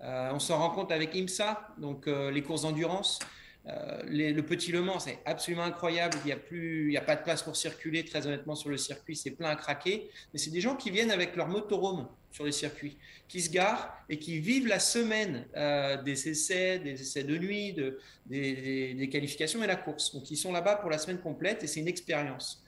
[0.00, 3.18] on s'en rend compte avec IMSA, donc les courses d'endurance.
[3.68, 6.16] Euh, le petit Le Mans, c'est absolument incroyable.
[6.24, 8.76] Il n'y a, plus, il a pas de place pour circuler, très honnêtement, sur le
[8.76, 9.16] circuit.
[9.16, 10.08] C'est plein à craquer.
[10.32, 12.96] Mais c'est des gens qui viennent avec leur motorhome sur les circuits,
[13.28, 17.72] qui se garent et qui vivent la semaine euh, des essais, des essais de nuit,
[17.72, 20.14] de, des, qualifications et la course.
[20.14, 22.62] Donc, ils sont là-bas pour la semaine complète et c'est une expérience.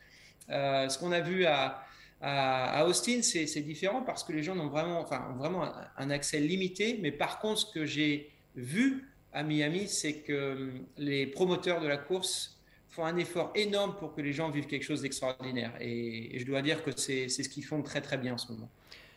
[0.50, 1.84] Euh, ce qu'on a vu à,
[2.86, 6.98] Austin, c'est différent parce que les gens ont vraiment, enfin, vraiment un, un accès limité.
[7.00, 11.86] Mais par contre, ce que j'ai vu à Miami, c'est que hum, les promoteurs de
[11.86, 15.72] la course font un effort énorme pour que les gens vivent quelque chose d'extraordinaire.
[15.80, 18.70] Et, je dois dire que c'est ce qu'ils font très très bien en ce moment.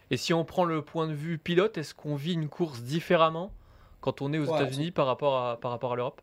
[0.10, 3.54] Et si on prend le point de vue pilote, est-ce qu'on vit une course différemment
[4.02, 6.22] quand on est aux États-Unis par rapport à, par rapport à l'Europe?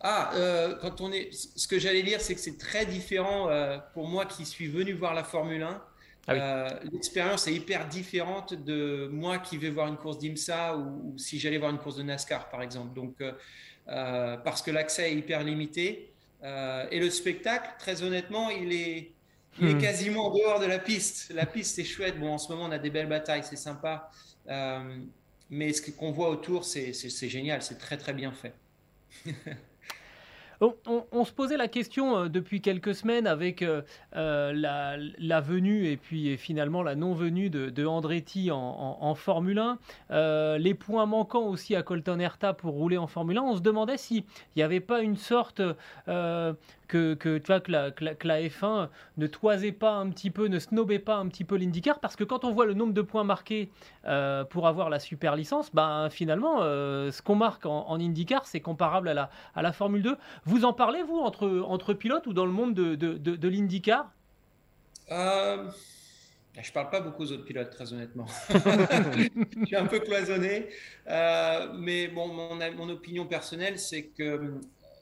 [0.00, 3.78] Ah, euh, quand on est, ce que j'allais dire, c'est que c'est très différent euh,
[3.94, 5.82] pour moi qui suis venu voir la Formule 1
[6.28, 11.14] ah euh, l'expérience est hyper différente de moi qui vais voir une course d'IMSA ou,
[11.16, 12.94] si j'allais voir une course de NASCAR, par exemple.
[12.94, 13.32] Donc, euh,
[13.88, 16.12] euh, parce que l'accès est hyper limité.
[16.42, 19.12] et le spectacle, très honnêtement, il est,
[19.58, 19.80] il est hmm.
[19.80, 21.32] quasiment en dehors de la piste.
[21.34, 22.20] La piste, c'est chouette.
[22.20, 24.10] Bon, en ce moment, on a des belles batailles, c'est sympa.
[25.50, 26.92] mais ce qu'on voit autour, c'est
[27.28, 27.62] génial.
[27.62, 28.54] C'est très, très bien fait.
[30.60, 33.82] On, se posait la question euh, depuis quelques semaines avec euh,
[34.16, 39.62] euh, la, venue et puis finalement la non-venue de, Andretti en, Formule
[40.10, 43.42] 1, les points manquants aussi à Colton Herta pour rouler en Formule 1.
[43.42, 44.24] On se demandait s'il
[44.56, 45.62] n'y avait pas une sorte
[46.88, 51.16] que, tu vois, que, la, F1 ne toisait pas un petit peu, ne snobait pas
[51.16, 53.70] un petit peu l'IndyCar, parce que quand on voit le nombre de points marqués
[54.06, 58.60] euh, pour avoir la super licence, ben, finalement, euh, ce qu'on marque en, IndyCar, c'est
[58.60, 60.16] comparable à la, à la Formule 2.
[60.44, 64.10] Vous en parlez, vous, entre, entre pilotes ou dans le monde de, de, de, l'IndyCar?
[65.10, 65.68] Euh...
[66.60, 68.26] Je parle pas beaucoup aux autres pilotes, très honnêtement.
[68.50, 70.66] je suis un peu cloisonné.
[71.08, 74.58] Euh, mais bon, mon, mon opinion personnelle, c'est que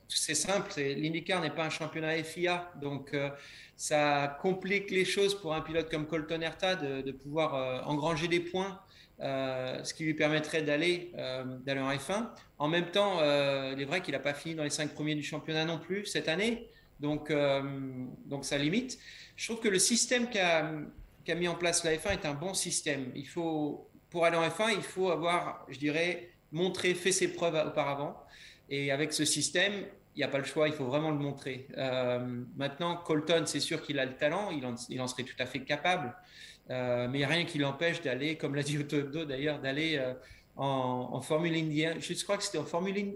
[0.09, 3.31] c'est simple, l'IndyCar n'est pas un championnat FIA, donc euh,
[3.77, 8.41] ça complique les choses pour un pilote comme Colton Herta de, pouvoir euh, engranger des
[8.41, 8.81] points,
[9.21, 11.13] euh, ce qui lui permettrait d'aller
[11.65, 12.29] d'aller en F1.
[12.59, 15.23] En même temps, il est vrai qu'il n'a pas fini dans les cinq premiers du
[15.23, 16.69] championnat non plus cette année,
[17.01, 17.33] donc,
[18.27, 18.99] donc ça limite.
[19.35, 23.11] Je trouve que le système qu'a mis en place la F1 est un bon système.
[23.15, 27.61] Il faut, pour aller en F1, il faut avoir, je dirais, montré, fait ses preuves
[27.67, 28.17] auparavant.
[28.69, 29.73] Et avec ce système,
[30.17, 31.69] il n'y a pas le choix, il faut vraiment le montrer.
[31.77, 35.37] Euh, maintenant, Colton, c'est sûr qu'il a le talent, il en, il en, serait tout
[35.39, 36.15] à fait capable.
[36.71, 40.03] mais il n'y a rien qui l'empêche d'aller, comme l'a dit Otodo d'ailleurs, d'aller
[40.57, 41.99] en, en, Formule indienne.
[42.01, 43.15] Je crois que c'était en Formule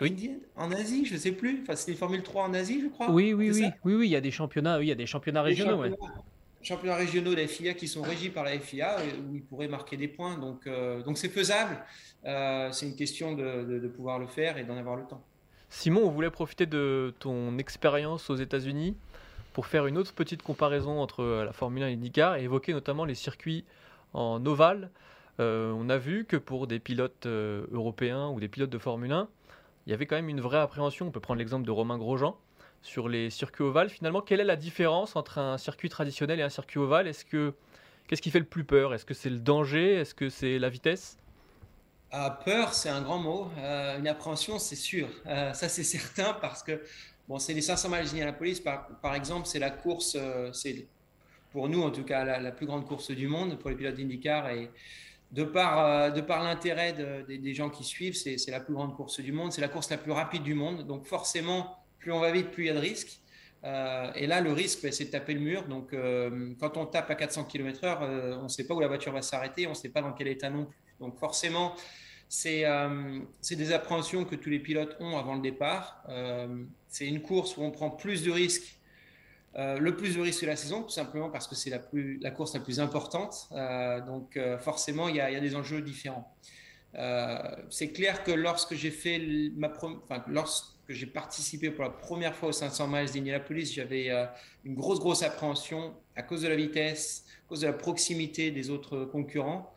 [0.00, 1.60] indienne, en Asie, je ne sais plus.
[1.62, 3.10] Enfin, c'était Formule 3 en Asie, je crois.
[3.10, 5.06] Oui, oui, oui, oui, oui, il y a des championnats, oui, il y a des
[5.06, 5.86] championnats régionaux.
[5.86, 5.94] Des
[6.62, 8.96] championnats, régionaux de la FIA qui sont régis par la FIA
[9.28, 10.38] où ils pourraient marquer des points.
[10.38, 10.66] Donc,
[11.04, 11.84] donc c'est faisable.
[12.24, 15.22] c'est une question de, de pouvoir le faire et d'en avoir le temps.
[15.68, 18.96] Simon, on voulait profiter de ton expérience aux États-Unis
[19.52, 22.72] pour faire une autre petite comparaison entre euh, la Formule 1 et l'IndyCar et évoquer
[22.72, 23.64] notamment les circuits
[24.12, 24.90] en ovale.
[25.40, 29.12] Euh, on a vu que pour des pilotes euh, européens ou des pilotes de Formule
[29.12, 29.28] 1,
[29.86, 31.06] il y avait quand même une vraie appréhension.
[31.06, 32.38] On peut prendre l'exemple de Romain Grosjean
[32.82, 33.88] sur les circuits ovales.
[33.88, 37.08] Finalement, quelle est la différence entre un circuit traditionnel et un circuit ovale?
[37.08, 37.54] Est-ce que
[38.06, 38.94] qu'est-ce qui fait le plus peur?
[38.94, 39.94] Est-ce que c'est le danger?
[39.94, 41.18] Est-ce que c'est la vitesse?
[42.18, 43.50] Ah, peur, c'est un grand mot.
[43.58, 45.06] Euh, une appréhension, c'est sûr.
[45.26, 46.82] Euh, ça, c'est certain parce que
[47.28, 50.86] bon, c'est les 500 miles d'Indianapolis, par, par exemple, c'est la course, euh, c'est
[51.52, 54.48] pour nous en tout cas la, plus grande course du monde pour les pilotes d'IndyCar
[54.48, 54.70] et
[55.32, 56.94] de par, de par l'intérêt
[57.28, 59.98] des gens qui suivent, c'est la plus grande course du monde, c'est la course la
[59.98, 60.86] plus rapide du monde.
[60.86, 63.20] Donc forcément, plus on va vite, plus il y a de risques.
[63.62, 65.64] et là, le risque, ben, c'est de taper le mur.
[65.64, 65.94] Donc,
[66.60, 69.66] quand on tape à 400 km/h, on ne sait pas où la voiture va s'arrêter,
[69.66, 70.78] on ne sait pas dans quel état non plus.
[71.00, 71.74] Donc, forcément,
[72.44, 76.02] euh, c'est des appréhensions que tous les pilotes ont avant le départ.
[76.08, 78.78] Euh, c'est une course où on prend plus de risques,
[79.56, 82.54] euh, le plus de risques de la saison, tout simplement parce que c'est la, course
[82.54, 83.48] la plus importante.
[84.06, 86.34] donc forcément, il y, a, des enjeux différents.
[87.70, 88.92] c'est clair que lorsque j'ai
[90.26, 94.10] lorsque j'ai participé pour la première fois aux 500 miles d'Indianapolis, j'avais
[94.64, 98.70] une grosse grosse appréhension à cause de la vitesse, à cause de la proximité des
[98.70, 99.72] autres concurrents.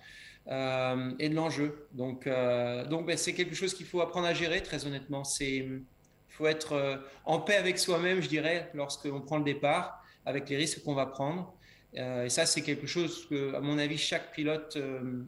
[0.49, 1.87] Euh, et de l'enjeu.
[1.91, 5.21] Donc, euh, donc ben, c'est quelque chose qu'il faut apprendre à gérer, très honnêtement.
[5.39, 5.83] Il
[6.27, 10.57] faut être euh, en paix avec soi-même, je dirais, lorsqu'on prend le départ, avec les
[10.57, 11.53] risques qu'on va prendre.
[11.93, 14.77] et ça, c'est quelque chose que, à mon avis, chaque pilote,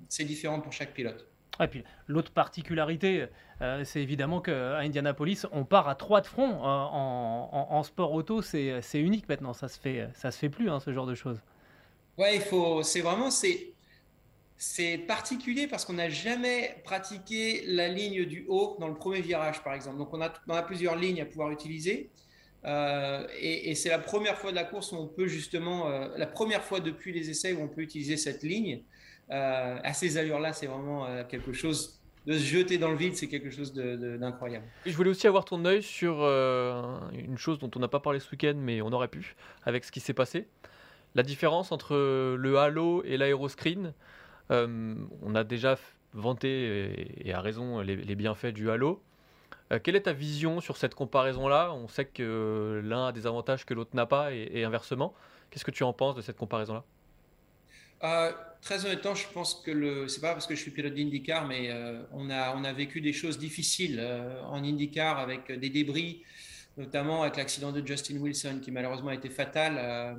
[0.09, 1.28] c'est différent pour chaque pilote.
[1.59, 3.26] Et puis l'autre particularité,
[3.84, 6.63] c'est évidemment qu'à Indianapolis, on part à trois de front.
[6.63, 9.53] En, en, sport auto, c'est unique maintenant.
[9.53, 11.41] Ça se fait, ça se fait plus, hein, ce genre de choses.
[12.17, 12.84] Ouais, il faut.
[12.84, 13.74] C'est vraiment, c'est
[14.64, 19.64] c'est particulier parce qu'on n'a jamais pratiqué la ligne du haut dans le premier virage,
[19.64, 19.97] par exemple.
[19.97, 22.12] Donc, on a, plusieurs lignes à pouvoir utiliser.
[22.66, 26.28] Euh, et, c'est la première fois de la course où on peut justement, euh, la
[26.28, 28.84] première fois depuis les essais où on peut utiliser cette ligne.
[29.32, 33.30] Euh, à ces allures-là, c'est vraiment quelque chose de se jeter dans le vide, c'est
[33.30, 34.66] quelque chose d'incroyable.
[34.86, 38.30] Je voulais aussi avoir ton œil sur une chose dont on n'a pas parlé ce
[38.30, 40.45] week-end, mais on aurait pu, avec ce qui s'est passé.
[41.16, 41.95] La différence entre
[42.36, 43.95] le halo et l'aéroscreen.
[44.52, 45.78] Euh, on a déjà
[46.14, 49.02] vanté, et, à raison, les, bienfaits du Halo.
[49.72, 51.74] Euh, quelle est ta vision sur cette comparaison-là?
[51.74, 55.14] On sait que l'un a des avantages que l'autre n'a pas, et, inversement.
[55.49, 56.84] Qu'est-ce que tu en penses de cette comparaison-là?
[58.04, 58.32] Euh,
[58.62, 60.08] très honnêtement, je pense que le.
[60.08, 61.72] C'est pas parce que je suis pilote d'IndyCar, mais
[62.12, 64.02] on, a, on a vécu des choses difficiles
[64.43, 66.24] en IndyCar avec des débris,
[66.78, 70.18] notamment avec l'accident de Justin Wilson qui malheureusement a été fatal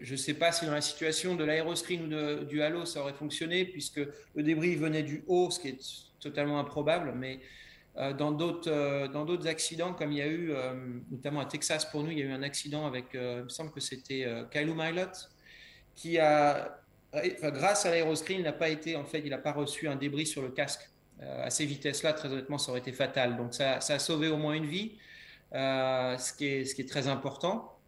[0.00, 3.12] je ne sais pas si dans la situation de l'aéroscreen ou du halo, ça aurait
[3.12, 4.00] fonctionné, puisque
[4.34, 5.80] le débris venait du haut, ce qui est
[6.20, 7.12] totalement improbable.
[7.16, 7.40] Mais
[7.96, 10.74] euh, dans d'autres euh, accidents, comme il y a eu, euh,
[11.10, 13.72] notamment à Texas pour nous, il y a eu un accident avec, il me semble
[13.72, 15.10] que c'était Kyle Milot,
[15.94, 16.80] qui a,
[17.12, 20.42] grâce à l'aéroscreen, n'a pas été, en fait, il n'a pas reçu un débris sur
[20.42, 20.88] le casque.
[21.20, 23.36] à ces vitesses-là, très honnêtement, ça aurait été fatal.
[23.36, 24.98] Donc ça, a sauvé au moins une vie,
[25.52, 27.79] ce qui est très important.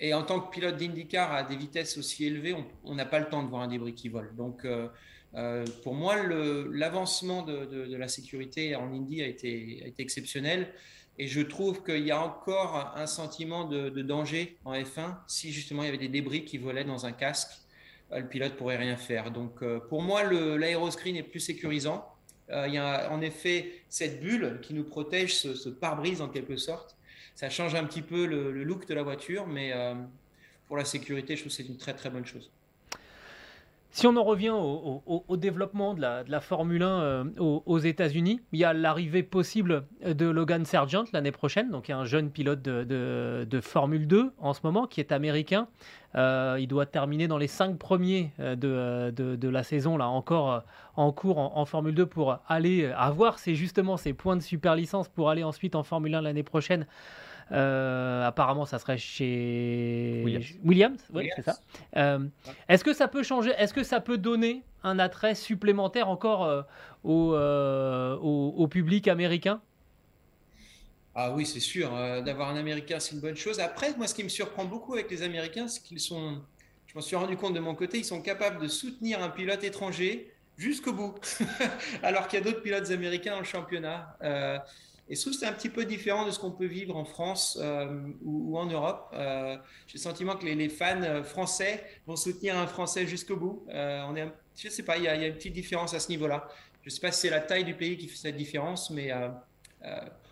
[0.00, 3.28] Et en tant que pilote d'IndyCar à des vitesses aussi élevées, on n'a pas le
[3.28, 4.34] temps de voir un débris qui vole.
[4.36, 4.88] Donc, euh,
[5.34, 6.16] euh, pour moi,
[6.70, 10.72] l'avancement de, la sécurité en Indy a été, exceptionnel.
[11.18, 15.82] Et je trouve qu'il y a encore un sentiment de, danger en F1 si justement
[15.82, 17.50] il y avait des débris qui volaient dans un casque.
[18.12, 19.32] Euh, le pilote pourrait rien faire.
[19.32, 22.06] Donc, pour moi, l'aéroscreen est plus sécurisant.
[22.50, 26.97] il y a en effet cette bulle qui nous protège, ce pare-brise en quelque sorte
[27.38, 29.94] ça change un petit peu le, look de la voiture, mais euh,
[30.66, 32.50] pour la sécurité, je trouve que c'est une très très bonne chose.
[33.90, 38.64] Si on en revient au, développement de la, Formule 1 euh, aux, États-Unis, il y
[38.64, 42.60] a l'arrivée possible de Logan Sargent l'année prochaine, donc il y a un jeune pilote
[42.60, 45.68] de, Formule 2 en ce moment qui est américain.
[46.14, 50.64] Euh, il doit terminer dans les cinq premiers de, la saison là encore
[50.96, 55.30] en cours en, Formule 2 pour aller avoir justement ses points de super licence pour
[55.30, 56.86] aller ensuite en Formule 1 l'année prochaine.
[57.52, 60.22] Euh, apparemment, ça serait chez
[60.64, 60.98] Williams.
[61.36, 61.58] c'est ça.
[61.96, 62.26] Euh,
[62.68, 66.62] est-ce que ça peut changer Est-ce que ça peut donner un attrait supplémentaire encore euh,
[67.04, 67.34] au,
[68.56, 69.60] au, public américain?
[71.14, 71.90] Ah oui, c'est sûr.
[72.24, 73.58] D'avoir un Américain, c'est une bonne chose.
[73.58, 76.40] Après, moi, ce qui me surprend beaucoup avec les Américains, c'est qu'ils sont
[76.88, 79.62] je m'en suis rendu compte de mon côté, ils sont capables de soutenir un pilote
[79.62, 81.14] étranger jusqu'au bout,
[82.02, 84.16] alors qu'il y a d'autres pilotes américains dans le championnat.
[84.22, 84.58] Euh,
[85.08, 87.04] et je trouve que c'est un petit peu différent de ce qu'on peut vivre en
[87.04, 89.10] France euh, ou, en Europe.
[89.14, 89.56] Euh,
[89.86, 93.64] j'ai le sentiment que les, fans français vont soutenir un Français jusqu'au bout.
[93.68, 96.48] on est, je ne sais pas, il y, a, une petite différence à ce niveau-là.
[96.82, 99.12] Je ne sais pas si c'est la taille du pays qui fait cette différence, mais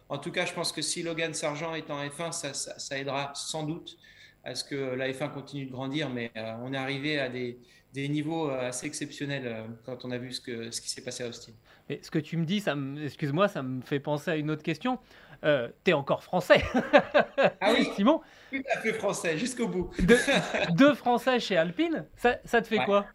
[0.09, 3.65] en tout cas, je pense que si Logan Sargent est en F1, ça, aidera sans
[3.65, 3.99] doute
[4.45, 6.11] à ce que la F1 continue de grandir.
[6.11, 6.31] Mais
[6.63, 10.41] on est arrivé à des niveaux euh, assez exceptionnels euh, quand on a vu ce
[10.41, 11.53] qui s'est passé à Austin.
[11.89, 14.63] Mais ce que tu me dis, ça excuse-moi, ça me fait penser à une autre
[14.63, 14.99] question.
[15.45, 16.65] Euh, T'es encore français
[17.61, 18.21] Ah oui Simon
[18.51, 19.91] Tout à fait français, jusqu'au bout.
[20.75, 23.07] deux, Français chez Alpine, ça, ça te fait quoi?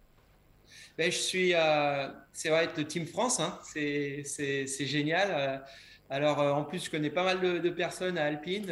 [0.97, 3.59] Ben, Je suis, euh, c'est vrai, le Team France, hein.
[3.63, 5.63] c'est génial.
[6.09, 8.72] Alors, en plus, je connais pas mal de, de personnes à Alpine,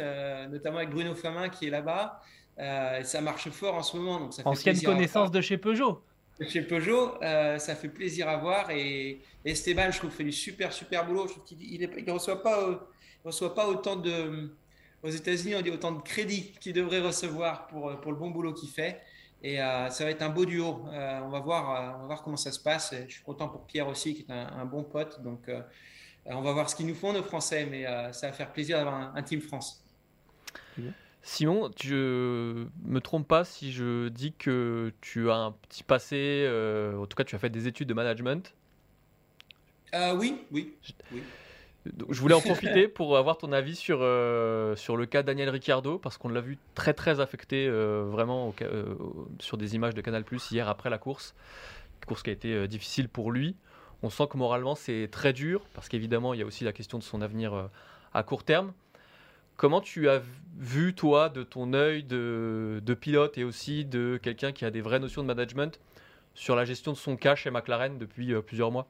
[0.50, 2.20] notamment avec Bruno Famin qui est là-bas.
[2.60, 4.20] Euh, ça marche fort en ce moment.
[4.20, 6.02] Donc ça Ancienne connaissance de chez Peugeot.
[6.48, 8.70] Chez Peugeot, euh, ça fait plaisir à voir.
[8.70, 11.26] Et, Esteban, je trouve, fait du super, super boulot.
[11.26, 12.88] Je trouve qu'il ne reçoit, pas,
[13.24, 14.50] reçoit pas autant de.
[15.02, 18.52] Aux États-Unis, on dit autant de crédit qu'il devrait recevoir pour, pour le bon boulot
[18.52, 19.00] qu'il fait.
[19.42, 20.82] Et euh, ça va être un beau duo.
[20.92, 22.94] on, va voir, on va voir comment ça se passe.
[23.08, 25.22] je suis content pour Pierre aussi, qui est un, bon pote.
[25.22, 25.50] Donc,
[26.26, 27.66] on va voir ce qu'ils nous font, nos Français.
[27.66, 29.82] Mais ça va faire plaisir d'avoir un, un, Team France.
[31.22, 36.96] Simon, tu me trompes pas si je dis que tu as un petit passé, euh,
[36.96, 38.54] en tout cas tu as fait des études de management.
[39.94, 40.72] Euh, oui, oui,
[42.08, 45.98] Je voulais en profiter pour avoir ton avis sur, euh, sur le cas Daniel Ricciardo,
[45.98, 48.54] parce qu'on l'a vu très très affecté vraiment
[49.40, 51.34] sur des images de Canal Plus hier après la course,
[52.06, 53.56] course qui a été difficile pour lui.
[54.02, 56.98] On sent que moralement c'est très dur, parce qu'évidemment il y a aussi la question
[56.98, 57.68] de son avenir
[58.14, 58.72] à court terme.
[59.60, 60.22] Comment tu as
[60.56, 65.00] vu, toi, de ton œil de, pilote et aussi de quelqu'un qui a des vraies
[65.00, 65.78] notions de management
[66.34, 68.88] sur la gestion de son cas chez McLaren depuis euh, plusieurs mois?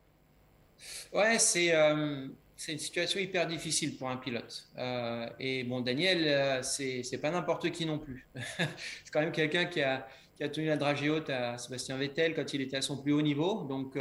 [1.12, 4.68] Ouais, c'est euh, c'est une situation hyper difficile pour un pilote.
[4.78, 8.28] Euh, et bon, Daniel, c'est pas n'importe qui non plus.
[8.56, 10.06] c'est quand même quelqu'un qui a,
[10.36, 13.12] qui a, tenu la dragée haute à Sébastien Vettel quand il était à son plus
[13.12, 13.64] haut niveau.
[13.64, 13.98] Donc,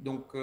[0.00, 0.34] donc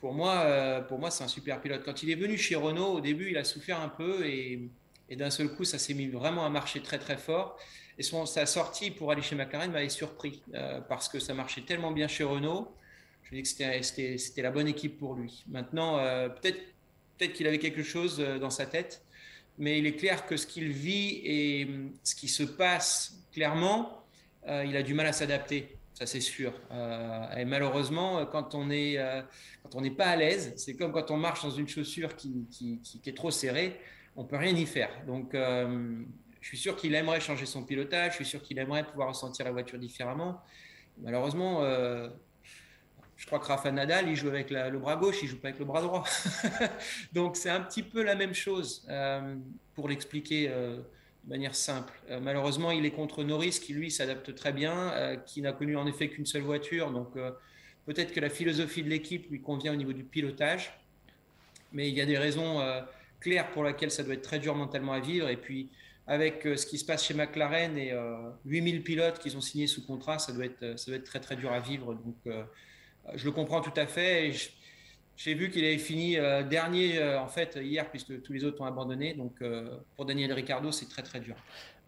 [0.00, 1.82] pour moi, euh, pour moi c'est un super pilote.
[1.84, 4.68] Quand il est venu chez Renault, au début, il a souffert un peu et,
[5.10, 7.58] d'un seul coup, ça s'est mis vraiment à marcher très très fort.
[7.98, 11.62] Et son, sa sortie pour aller chez McLaren m'avait surpris euh, parce que ça marchait
[11.62, 12.74] tellement bien chez Renault.
[13.22, 15.44] Je me dis que c'était la bonne équipe pour lui.
[15.48, 16.60] Maintenant, euh, peut-être
[17.18, 19.02] peut qu'il avait quelque chose dans sa tête,
[19.56, 21.66] mais il est clair que ce qu'il vit et
[22.04, 24.04] ce qui se passe clairement,
[24.46, 26.52] il a du mal à s'adapter ça c'est sûr.
[26.70, 29.22] Euh, et malheureusement, quand on est, euh,
[29.62, 32.46] quand on n'est pas à l'aise, c'est comme quand on marche dans une chaussure qui,
[33.06, 33.80] est trop serrée,
[34.14, 34.90] on peut rien y faire.
[35.06, 36.02] Donc, euh,
[36.42, 39.46] je suis sûr qu'il aimerait changer son pilotage, je suis sûr qu'il aimerait pouvoir ressentir
[39.46, 40.42] la voiture différemment.
[40.98, 41.62] Malheureusement,
[43.16, 45.58] je crois que Rafa Nadal, il joue avec le bras gauche, il joue pas avec
[45.58, 46.04] le bras droit.
[47.12, 48.86] Donc, c'est un petit peu la même chose
[49.74, 50.50] pour l'expliquer
[51.26, 51.92] de manière simple.
[52.10, 55.76] Euh, malheureusement, il est contre Norris qui, lui, s'adapte très bien, euh, qui n'a connu
[55.76, 56.92] en effet qu'une seule voiture.
[56.92, 57.32] Donc, euh,
[57.84, 60.72] peut-être que la philosophie de l'équipe lui convient au niveau du pilotage.
[61.72, 62.62] Mais il y a des raisons
[63.20, 65.28] claires pour lesquelles ça doit être très dur mentalement à vivre.
[65.28, 65.68] Et puis,
[66.06, 67.92] avec ce qui se passe chez McLaren et
[68.44, 71.36] 8000 pilotes qui ont signé sous contrat, ça doit, être, ça doit être très, très
[71.36, 71.94] dur à vivre.
[71.94, 72.16] Donc,
[73.14, 74.28] je le comprends tout à fait.
[74.28, 74.32] Et
[75.16, 78.60] j'ai vu qu'il avait fini euh, dernier euh, en fait hier puisque tous les autres
[78.60, 79.14] ont abandonné.
[79.14, 81.34] Donc euh, pour Daniel Ricciardo, c'est très très dur.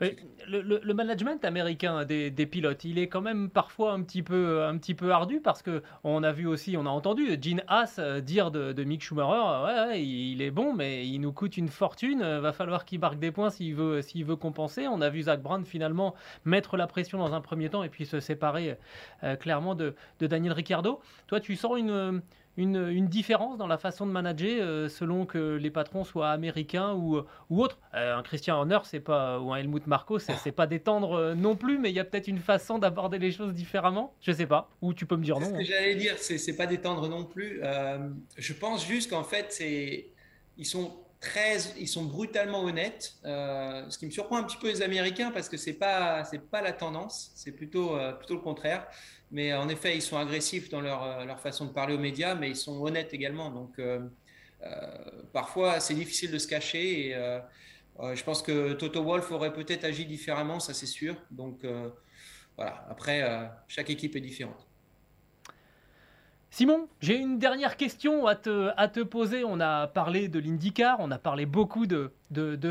[0.00, 4.94] le, management américain des, pilotes, il est quand même parfois un petit peu, un petit
[4.94, 8.84] peu ardu parce que on a vu aussi, on a entendu Gene Haas dire de,
[8.84, 12.22] Mick Schumacher, ouais, il est bon, mais il nous coûte une fortune.
[12.38, 14.88] Va falloir qu'il marque des points s'il veut, s'il veut compenser.
[14.88, 16.14] On a vu Zach Brown finalement
[16.46, 18.78] mettre la pression dans un premier temps et puis se séparer
[19.40, 21.00] clairement de, de Daniel Ricciardo.
[21.26, 22.22] Toi, tu sens une
[22.58, 27.22] une, différence dans la façon de manager euh, selon que les patrons soient américains ou,
[27.50, 31.12] ou autres euh, Un Christian Horner c'est pas, ou un Helmut Marko, c'est pas détendre
[31.12, 34.12] euh, non plus, mais il y a peut-être une façon d'aborder les choses différemment.
[34.20, 34.70] Je sais pas.
[34.82, 35.46] Ou tu peux me dire non.
[35.46, 37.60] Ce que j'allais dire, c'est pas détendre non plus.
[38.36, 39.62] je pense juste qu'en fait,
[40.56, 43.14] ils sont très, ils sont brutalement honnêtes.
[43.24, 46.62] ce qui me surprend un petit peu les Américains parce que c'est pas, c'est pas
[46.62, 48.86] la tendance, c'est plutôt, plutôt le contraire.
[49.30, 52.34] Mais en effet, ils sont agressifs dans leur, euh, leur, façon de parler aux médias,
[52.34, 53.50] mais ils sont honnêtes également.
[53.50, 54.00] Donc, euh,
[54.62, 57.10] euh, parfois, c'est difficile de se cacher.
[57.10, 57.14] Et
[58.14, 61.16] je pense que Toto Wolf aurait peut-être agi différemment, ça c'est sûr.
[61.30, 61.64] Donc,
[62.56, 62.86] voilà.
[62.88, 64.67] Après, chaque équipe est différente.
[66.50, 69.44] Simon, j'ai une dernière question à te, à poser.
[69.44, 72.10] On a parlé de l'IndyCar, on a parlé beaucoup de,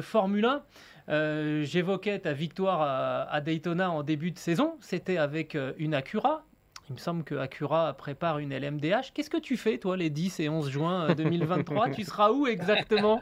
[0.02, 0.64] Formule 1.
[1.10, 4.76] Euh, j'évoquais ta victoire à, Daytona en début de saison.
[4.82, 6.44] C'était avec euh, une Acura.
[6.90, 9.14] Il me semble que Acura prépare une LMDH.
[9.14, 13.22] Qu'est-ce que tu fais, toi, les 10 et 11 juin 2023 Tu seras où exactement?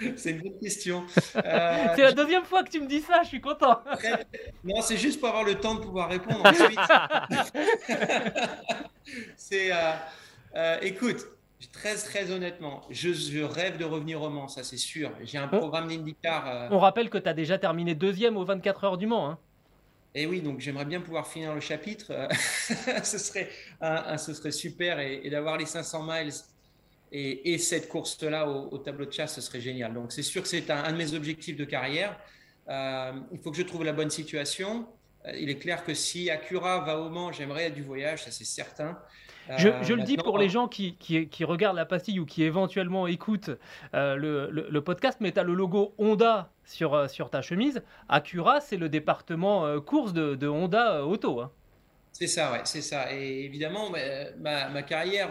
[0.16, 1.04] C'est une bonne question.
[1.32, 3.80] c'est la deuxième fois que tu me dis ça, je suis content.
[4.64, 6.78] non, c'est juste pour avoir le temps de pouvoir répondre ensuite.
[9.36, 9.70] c'est,
[10.82, 11.26] écoute,
[11.72, 15.10] Très, très honnêtement, je, rêve de revenir au Mans, ça c'est sûr.
[15.22, 16.46] J'ai un programme d'IndyCar.
[16.46, 19.30] Euh, On rappelle que tu as déjà terminé deuxième aux 24 heures du Mans.
[19.30, 19.38] Hein.
[20.14, 22.12] Et eh oui, donc j'aimerais bien pouvoir finir le chapitre.
[23.04, 23.50] ce, serait,
[24.16, 24.98] ce serait super.
[25.00, 26.32] Et, d'avoir les 500 miles
[27.12, 29.94] et, cette course-là au, tableau de chasse, ce serait génial.
[29.94, 32.18] Donc c'est sûr que c'est un, de mes objectifs de carrière.
[32.68, 34.86] Euh, il faut que je trouve la bonne situation.
[35.26, 38.44] Euh, il est clair que si Acura va au Mans, j'aimerais du voyage, ça c'est
[38.44, 38.98] certain.
[39.58, 40.96] Je, le dis pour les gens qui,
[41.42, 43.50] regardent la pastille ou qui éventuellement écoutent
[43.94, 47.82] euh, le, podcast, mais tu as le logo Honda sur, euh, sur ta chemise.
[48.08, 51.40] Acura, c'est le département euh, course de, Honda Auto.
[51.40, 51.50] Hein.
[52.18, 53.12] C'est ça, ouais, c'est ça.
[53.12, 53.90] Et évidemment,
[54.40, 55.28] ma, carrière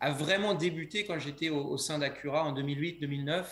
[0.00, 3.46] a vraiment débuté quand j'étais au, sein d'Acura en 2008-2009.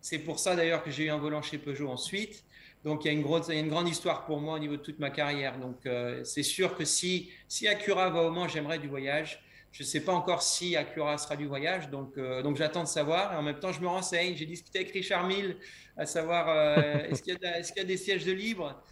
[0.00, 2.42] C'est pour ça d'ailleurs que j'ai eu un volant chez Peugeot ensuite.
[2.84, 4.58] Donc il y, a une grosse, il y a une grande histoire pour moi au
[4.58, 5.58] niveau de toute ma carrière.
[5.58, 9.44] Donc euh, c'est sûr que si, si Acura va au Mans, j'aimerais du voyage.
[9.72, 12.88] Je ne sais pas encore si Acura sera du voyage, donc, euh, donc j'attends de
[12.88, 13.34] savoir.
[13.34, 14.34] Et en même temps, je me renseigne.
[14.36, 15.58] J'ai discuté avec Richard Mille
[15.98, 16.76] à savoir euh,
[17.10, 18.82] est-ce qu'il y, y, a des sièges de libre,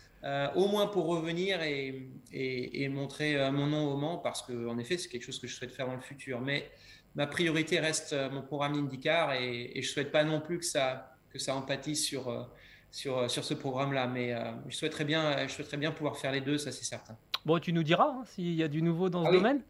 [0.55, 5.09] au moins pour revenir et, et, montrer mon nom au Mans, parce qu'en effet, c'est
[5.09, 6.41] quelque chose que je souhaite faire dans le futur.
[6.41, 6.71] Mais
[7.15, 10.65] ma priorité reste mon programme IndyCar et, et je ne souhaite pas non plus que
[10.65, 12.49] ça, que ça empathise sur
[12.95, 14.07] sur, euh, sur ce programme-là.
[14.07, 17.17] Mais euh, je, souhaiterais bien, je souhaiterais bien pouvoir faire les deux, ça c'est certain.
[17.45, 19.61] Bon, tu nous diras hein, s'il y a du nouveau dans ce ah domaine.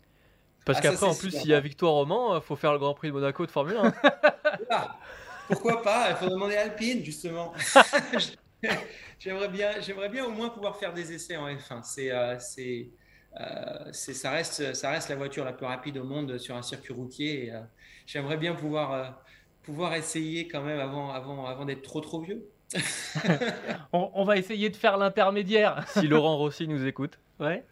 [0.66, 2.78] Parce ah, qu'après, en plus, s'il y a victoire au Mans, il faut faire le
[2.78, 3.94] Grand Prix de Monaco de Formule 1.
[5.48, 6.10] Pourquoi pas?
[6.10, 7.52] Il faut demander à Alpine, justement.
[9.18, 11.82] j'aimerais, bien, j'aimerais bien au moins pouvoir faire des essais en F1.
[11.82, 12.90] C'est, euh, c'est,
[13.92, 16.94] c'est, ça, reste, ça reste la voiture la plus rapide au monde sur un circuit
[16.94, 17.52] routier.
[18.06, 19.22] j'aimerais bien pouvoir,
[19.62, 22.48] pouvoir essayer quand même avant, avant, avant d'être trop trop vieux.
[23.92, 25.84] on, va essayer de faire l'intermédiaire.
[25.88, 27.18] si Laurent Rossi nous écoute.
[27.40, 27.64] Ouais.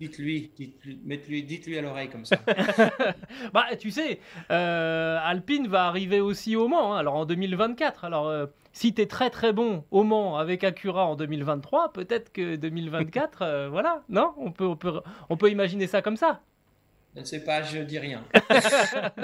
[0.00, 2.36] Dites-lui, dites-lui, dites-lui à l'oreille comme ça.
[3.54, 4.20] bah, tu sais,
[4.50, 8.04] euh, Alpine va arriver aussi au Mans, hein, alors en 2024.
[8.04, 12.30] Alors, euh, si tu es très très bon au Mans avec Acura en 2023, peut-être
[12.32, 14.34] que 2024, euh, voilà, non?
[14.36, 16.42] On peut, on, peut, on peut imaginer ça comme ça.
[17.16, 18.22] Je ne sais pas, je dis rien.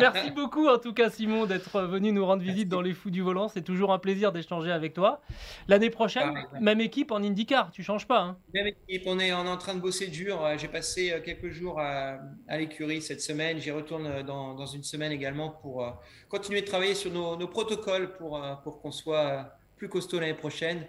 [0.00, 3.20] Merci beaucoup en tout cas Simon d'être venu nous rendre visite dans les fous du
[3.20, 3.48] volant.
[3.48, 5.20] C'est toujours un plaisir d'échanger avec toi.
[5.68, 6.32] L'année prochaine,
[6.62, 8.20] même équipe en IndyCar, tu changes pas.
[8.20, 10.42] Hein même équipe, on est, en train de bosser dur.
[10.42, 12.18] Euh, j'ai passé euh, quelques jours à,
[12.56, 13.58] l'écurie cette semaine.
[13.58, 15.86] J'y retourne euh, dans, une semaine également pour
[16.30, 20.86] continuer de travailler sur nos, protocoles pour, pour qu'on soit plus costaud l'année prochaine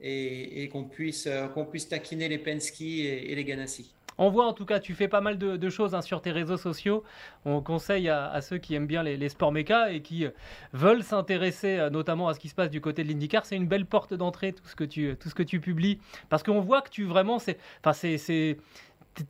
[0.00, 3.94] et, qu'on puisse, qu'on puisse taquiner les Penske et, et les Ganassi.
[4.22, 6.58] On voit en tout cas, tu fais pas mal de, choses hein, sur tes réseaux
[6.58, 7.02] sociaux.
[7.46, 10.30] On conseille à, ceux qui aiment bien les, sports méca et qui euh,
[10.74, 13.46] veulent s'intéresser euh, notamment à ce qui se passe du côté de l'IndyCar.
[13.46, 16.42] C'est une belle porte d'entrée tout ce que tu tout ce que tu publies parce
[16.42, 18.58] qu'on voit que tu vraiment c'est enfin c'est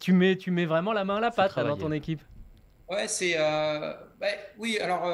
[0.01, 2.23] tu mets tu mets vraiment la main à la pâte dans ton équipe.
[2.89, 3.95] Ouais, c'est euh,
[4.59, 5.09] oui alors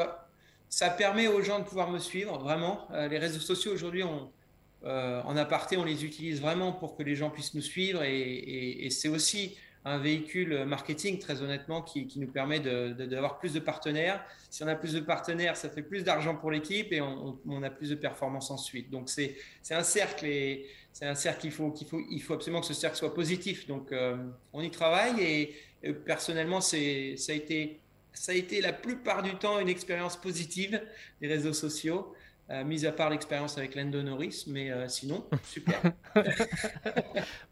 [0.70, 2.88] ça permet aux gens de pouvoir me suivre vraiment.
[3.10, 7.52] les réseaux sociaux aujourd'hui en aparté, on les utilise vraiment pour que les gens puissent
[7.52, 13.52] nous suivre et c'est aussi un véhicule marketing, très honnêtement, qui, nous permet d'avoir plus
[13.52, 14.20] de partenaires.
[14.50, 17.70] Si on a plus de partenaires, ça fait plus d'argent pour l'équipe et on, a
[17.70, 18.90] plus de performance ensuite.
[18.90, 19.36] Donc, c'est
[19.70, 22.96] un cercle et c'est un cercle il faut, faut, il faut absolument que ce cercle
[22.96, 23.68] soit positif.
[23.68, 24.16] Donc, euh,
[24.52, 27.78] on y travaille et, et personnellement, ça a, été,
[28.12, 30.82] ça a été la plupart du temps une expérience positive
[31.20, 32.12] des réseaux sociaux.
[32.48, 35.82] Euh, mis à part l'expérience avec Lando Norris, mais euh, sinon, super.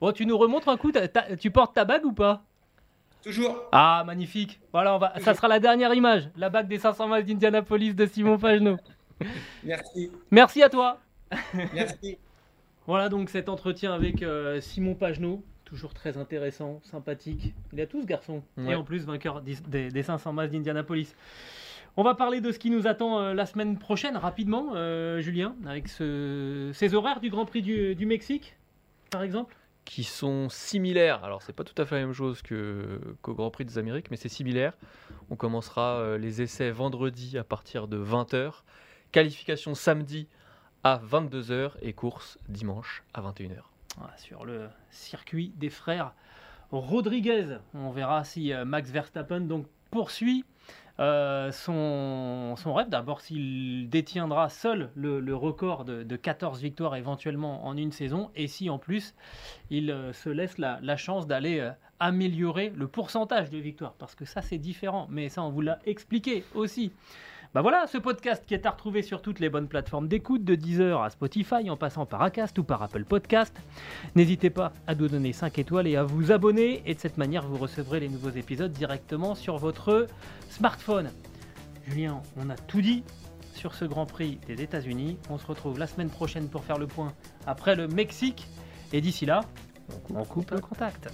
[0.00, 0.92] bon, tu nous remontres un coup,
[1.40, 2.44] tu portes ta bague ou pas?
[3.20, 3.68] Toujours.
[3.72, 4.60] Ah, magnifique.
[4.70, 8.06] Voilà, on va, ça sera la dernière image, la bague des 500 miles d'Indianapolis de
[8.06, 8.76] Simon Pagenaud.
[9.64, 10.12] Merci.
[10.30, 11.00] Merci à toi.
[11.72, 12.18] Merci.
[12.86, 17.52] voilà donc cet entretien avec euh, Simon Pagenaud, toujours très intéressant, sympathique.
[17.72, 18.44] Il a tous ce garçon.
[18.68, 21.16] Et en plus, vainqueur des, des 500 miles d'Indianapolis.
[21.96, 25.54] On va parler de ce qui nous attend euh, la semaine prochaine rapidement, euh, Julien,
[25.64, 28.56] avec ces horaires du Grand Prix du, Mexique,
[29.10, 31.22] par exemple qui sont similaires.
[31.24, 34.16] Alors, c'est pas tout à fait la même chose qu'au Grand Prix des Amériques, mais
[34.16, 34.72] c'est similaire.
[35.28, 38.62] On commencera euh, les essais vendredi à partir de 20h,
[39.12, 40.26] qualification samedi
[40.84, 43.60] à 22h et course dimanche à 21h.
[44.16, 46.14] sur le circuit des frères
[46.72, 50.46] Rodriguez, on verra si Max Verstappen donc poursuit
[51.00, 52.88] euh, son, son rêve.
[52.88, 58.46] D'abord, s'il détiendra seul le, record de, de 14 victoires éventuellement en une saison, et
[58.46, 59.14] si en plus
[59.70, 64.14] il euh, se laisse la, la chance d'aller euh, améliorer le pourcentage de victoires, parce
[64.14, 66.92] que ça c'est différent, mais ça on vous l'a expliqué aussi.
[67.54, 70.56] Bah voilà, ce podcast qui est à retrouver sur toutes les bonnes plateformes d'écoute, de
[70.56, 73.54] Deezer à Spotify, en passant par Acast ou par Apple Podcast.
[74.16, 77.46] N'hésitez pas à nous donner 5 étoiles et à vous abonner, et de cette manière
[77.46, 80.08] vous recevrez les nouveaux épisodes directement sur votre
[80.50, 81.12] smartphone.
[81.86, 83.04] Julien, on a tout dit
[83.54, 85.16] sur ce Grand Prix des États-Unis.
[85.30, 87.12] On se retrouve la semaine prochaine pour faire le point
[87.46, 88.48] après le Mexique.
[88.92, 89.42] Et d'ici là,
[90.12, 91.08] on coupe le contact.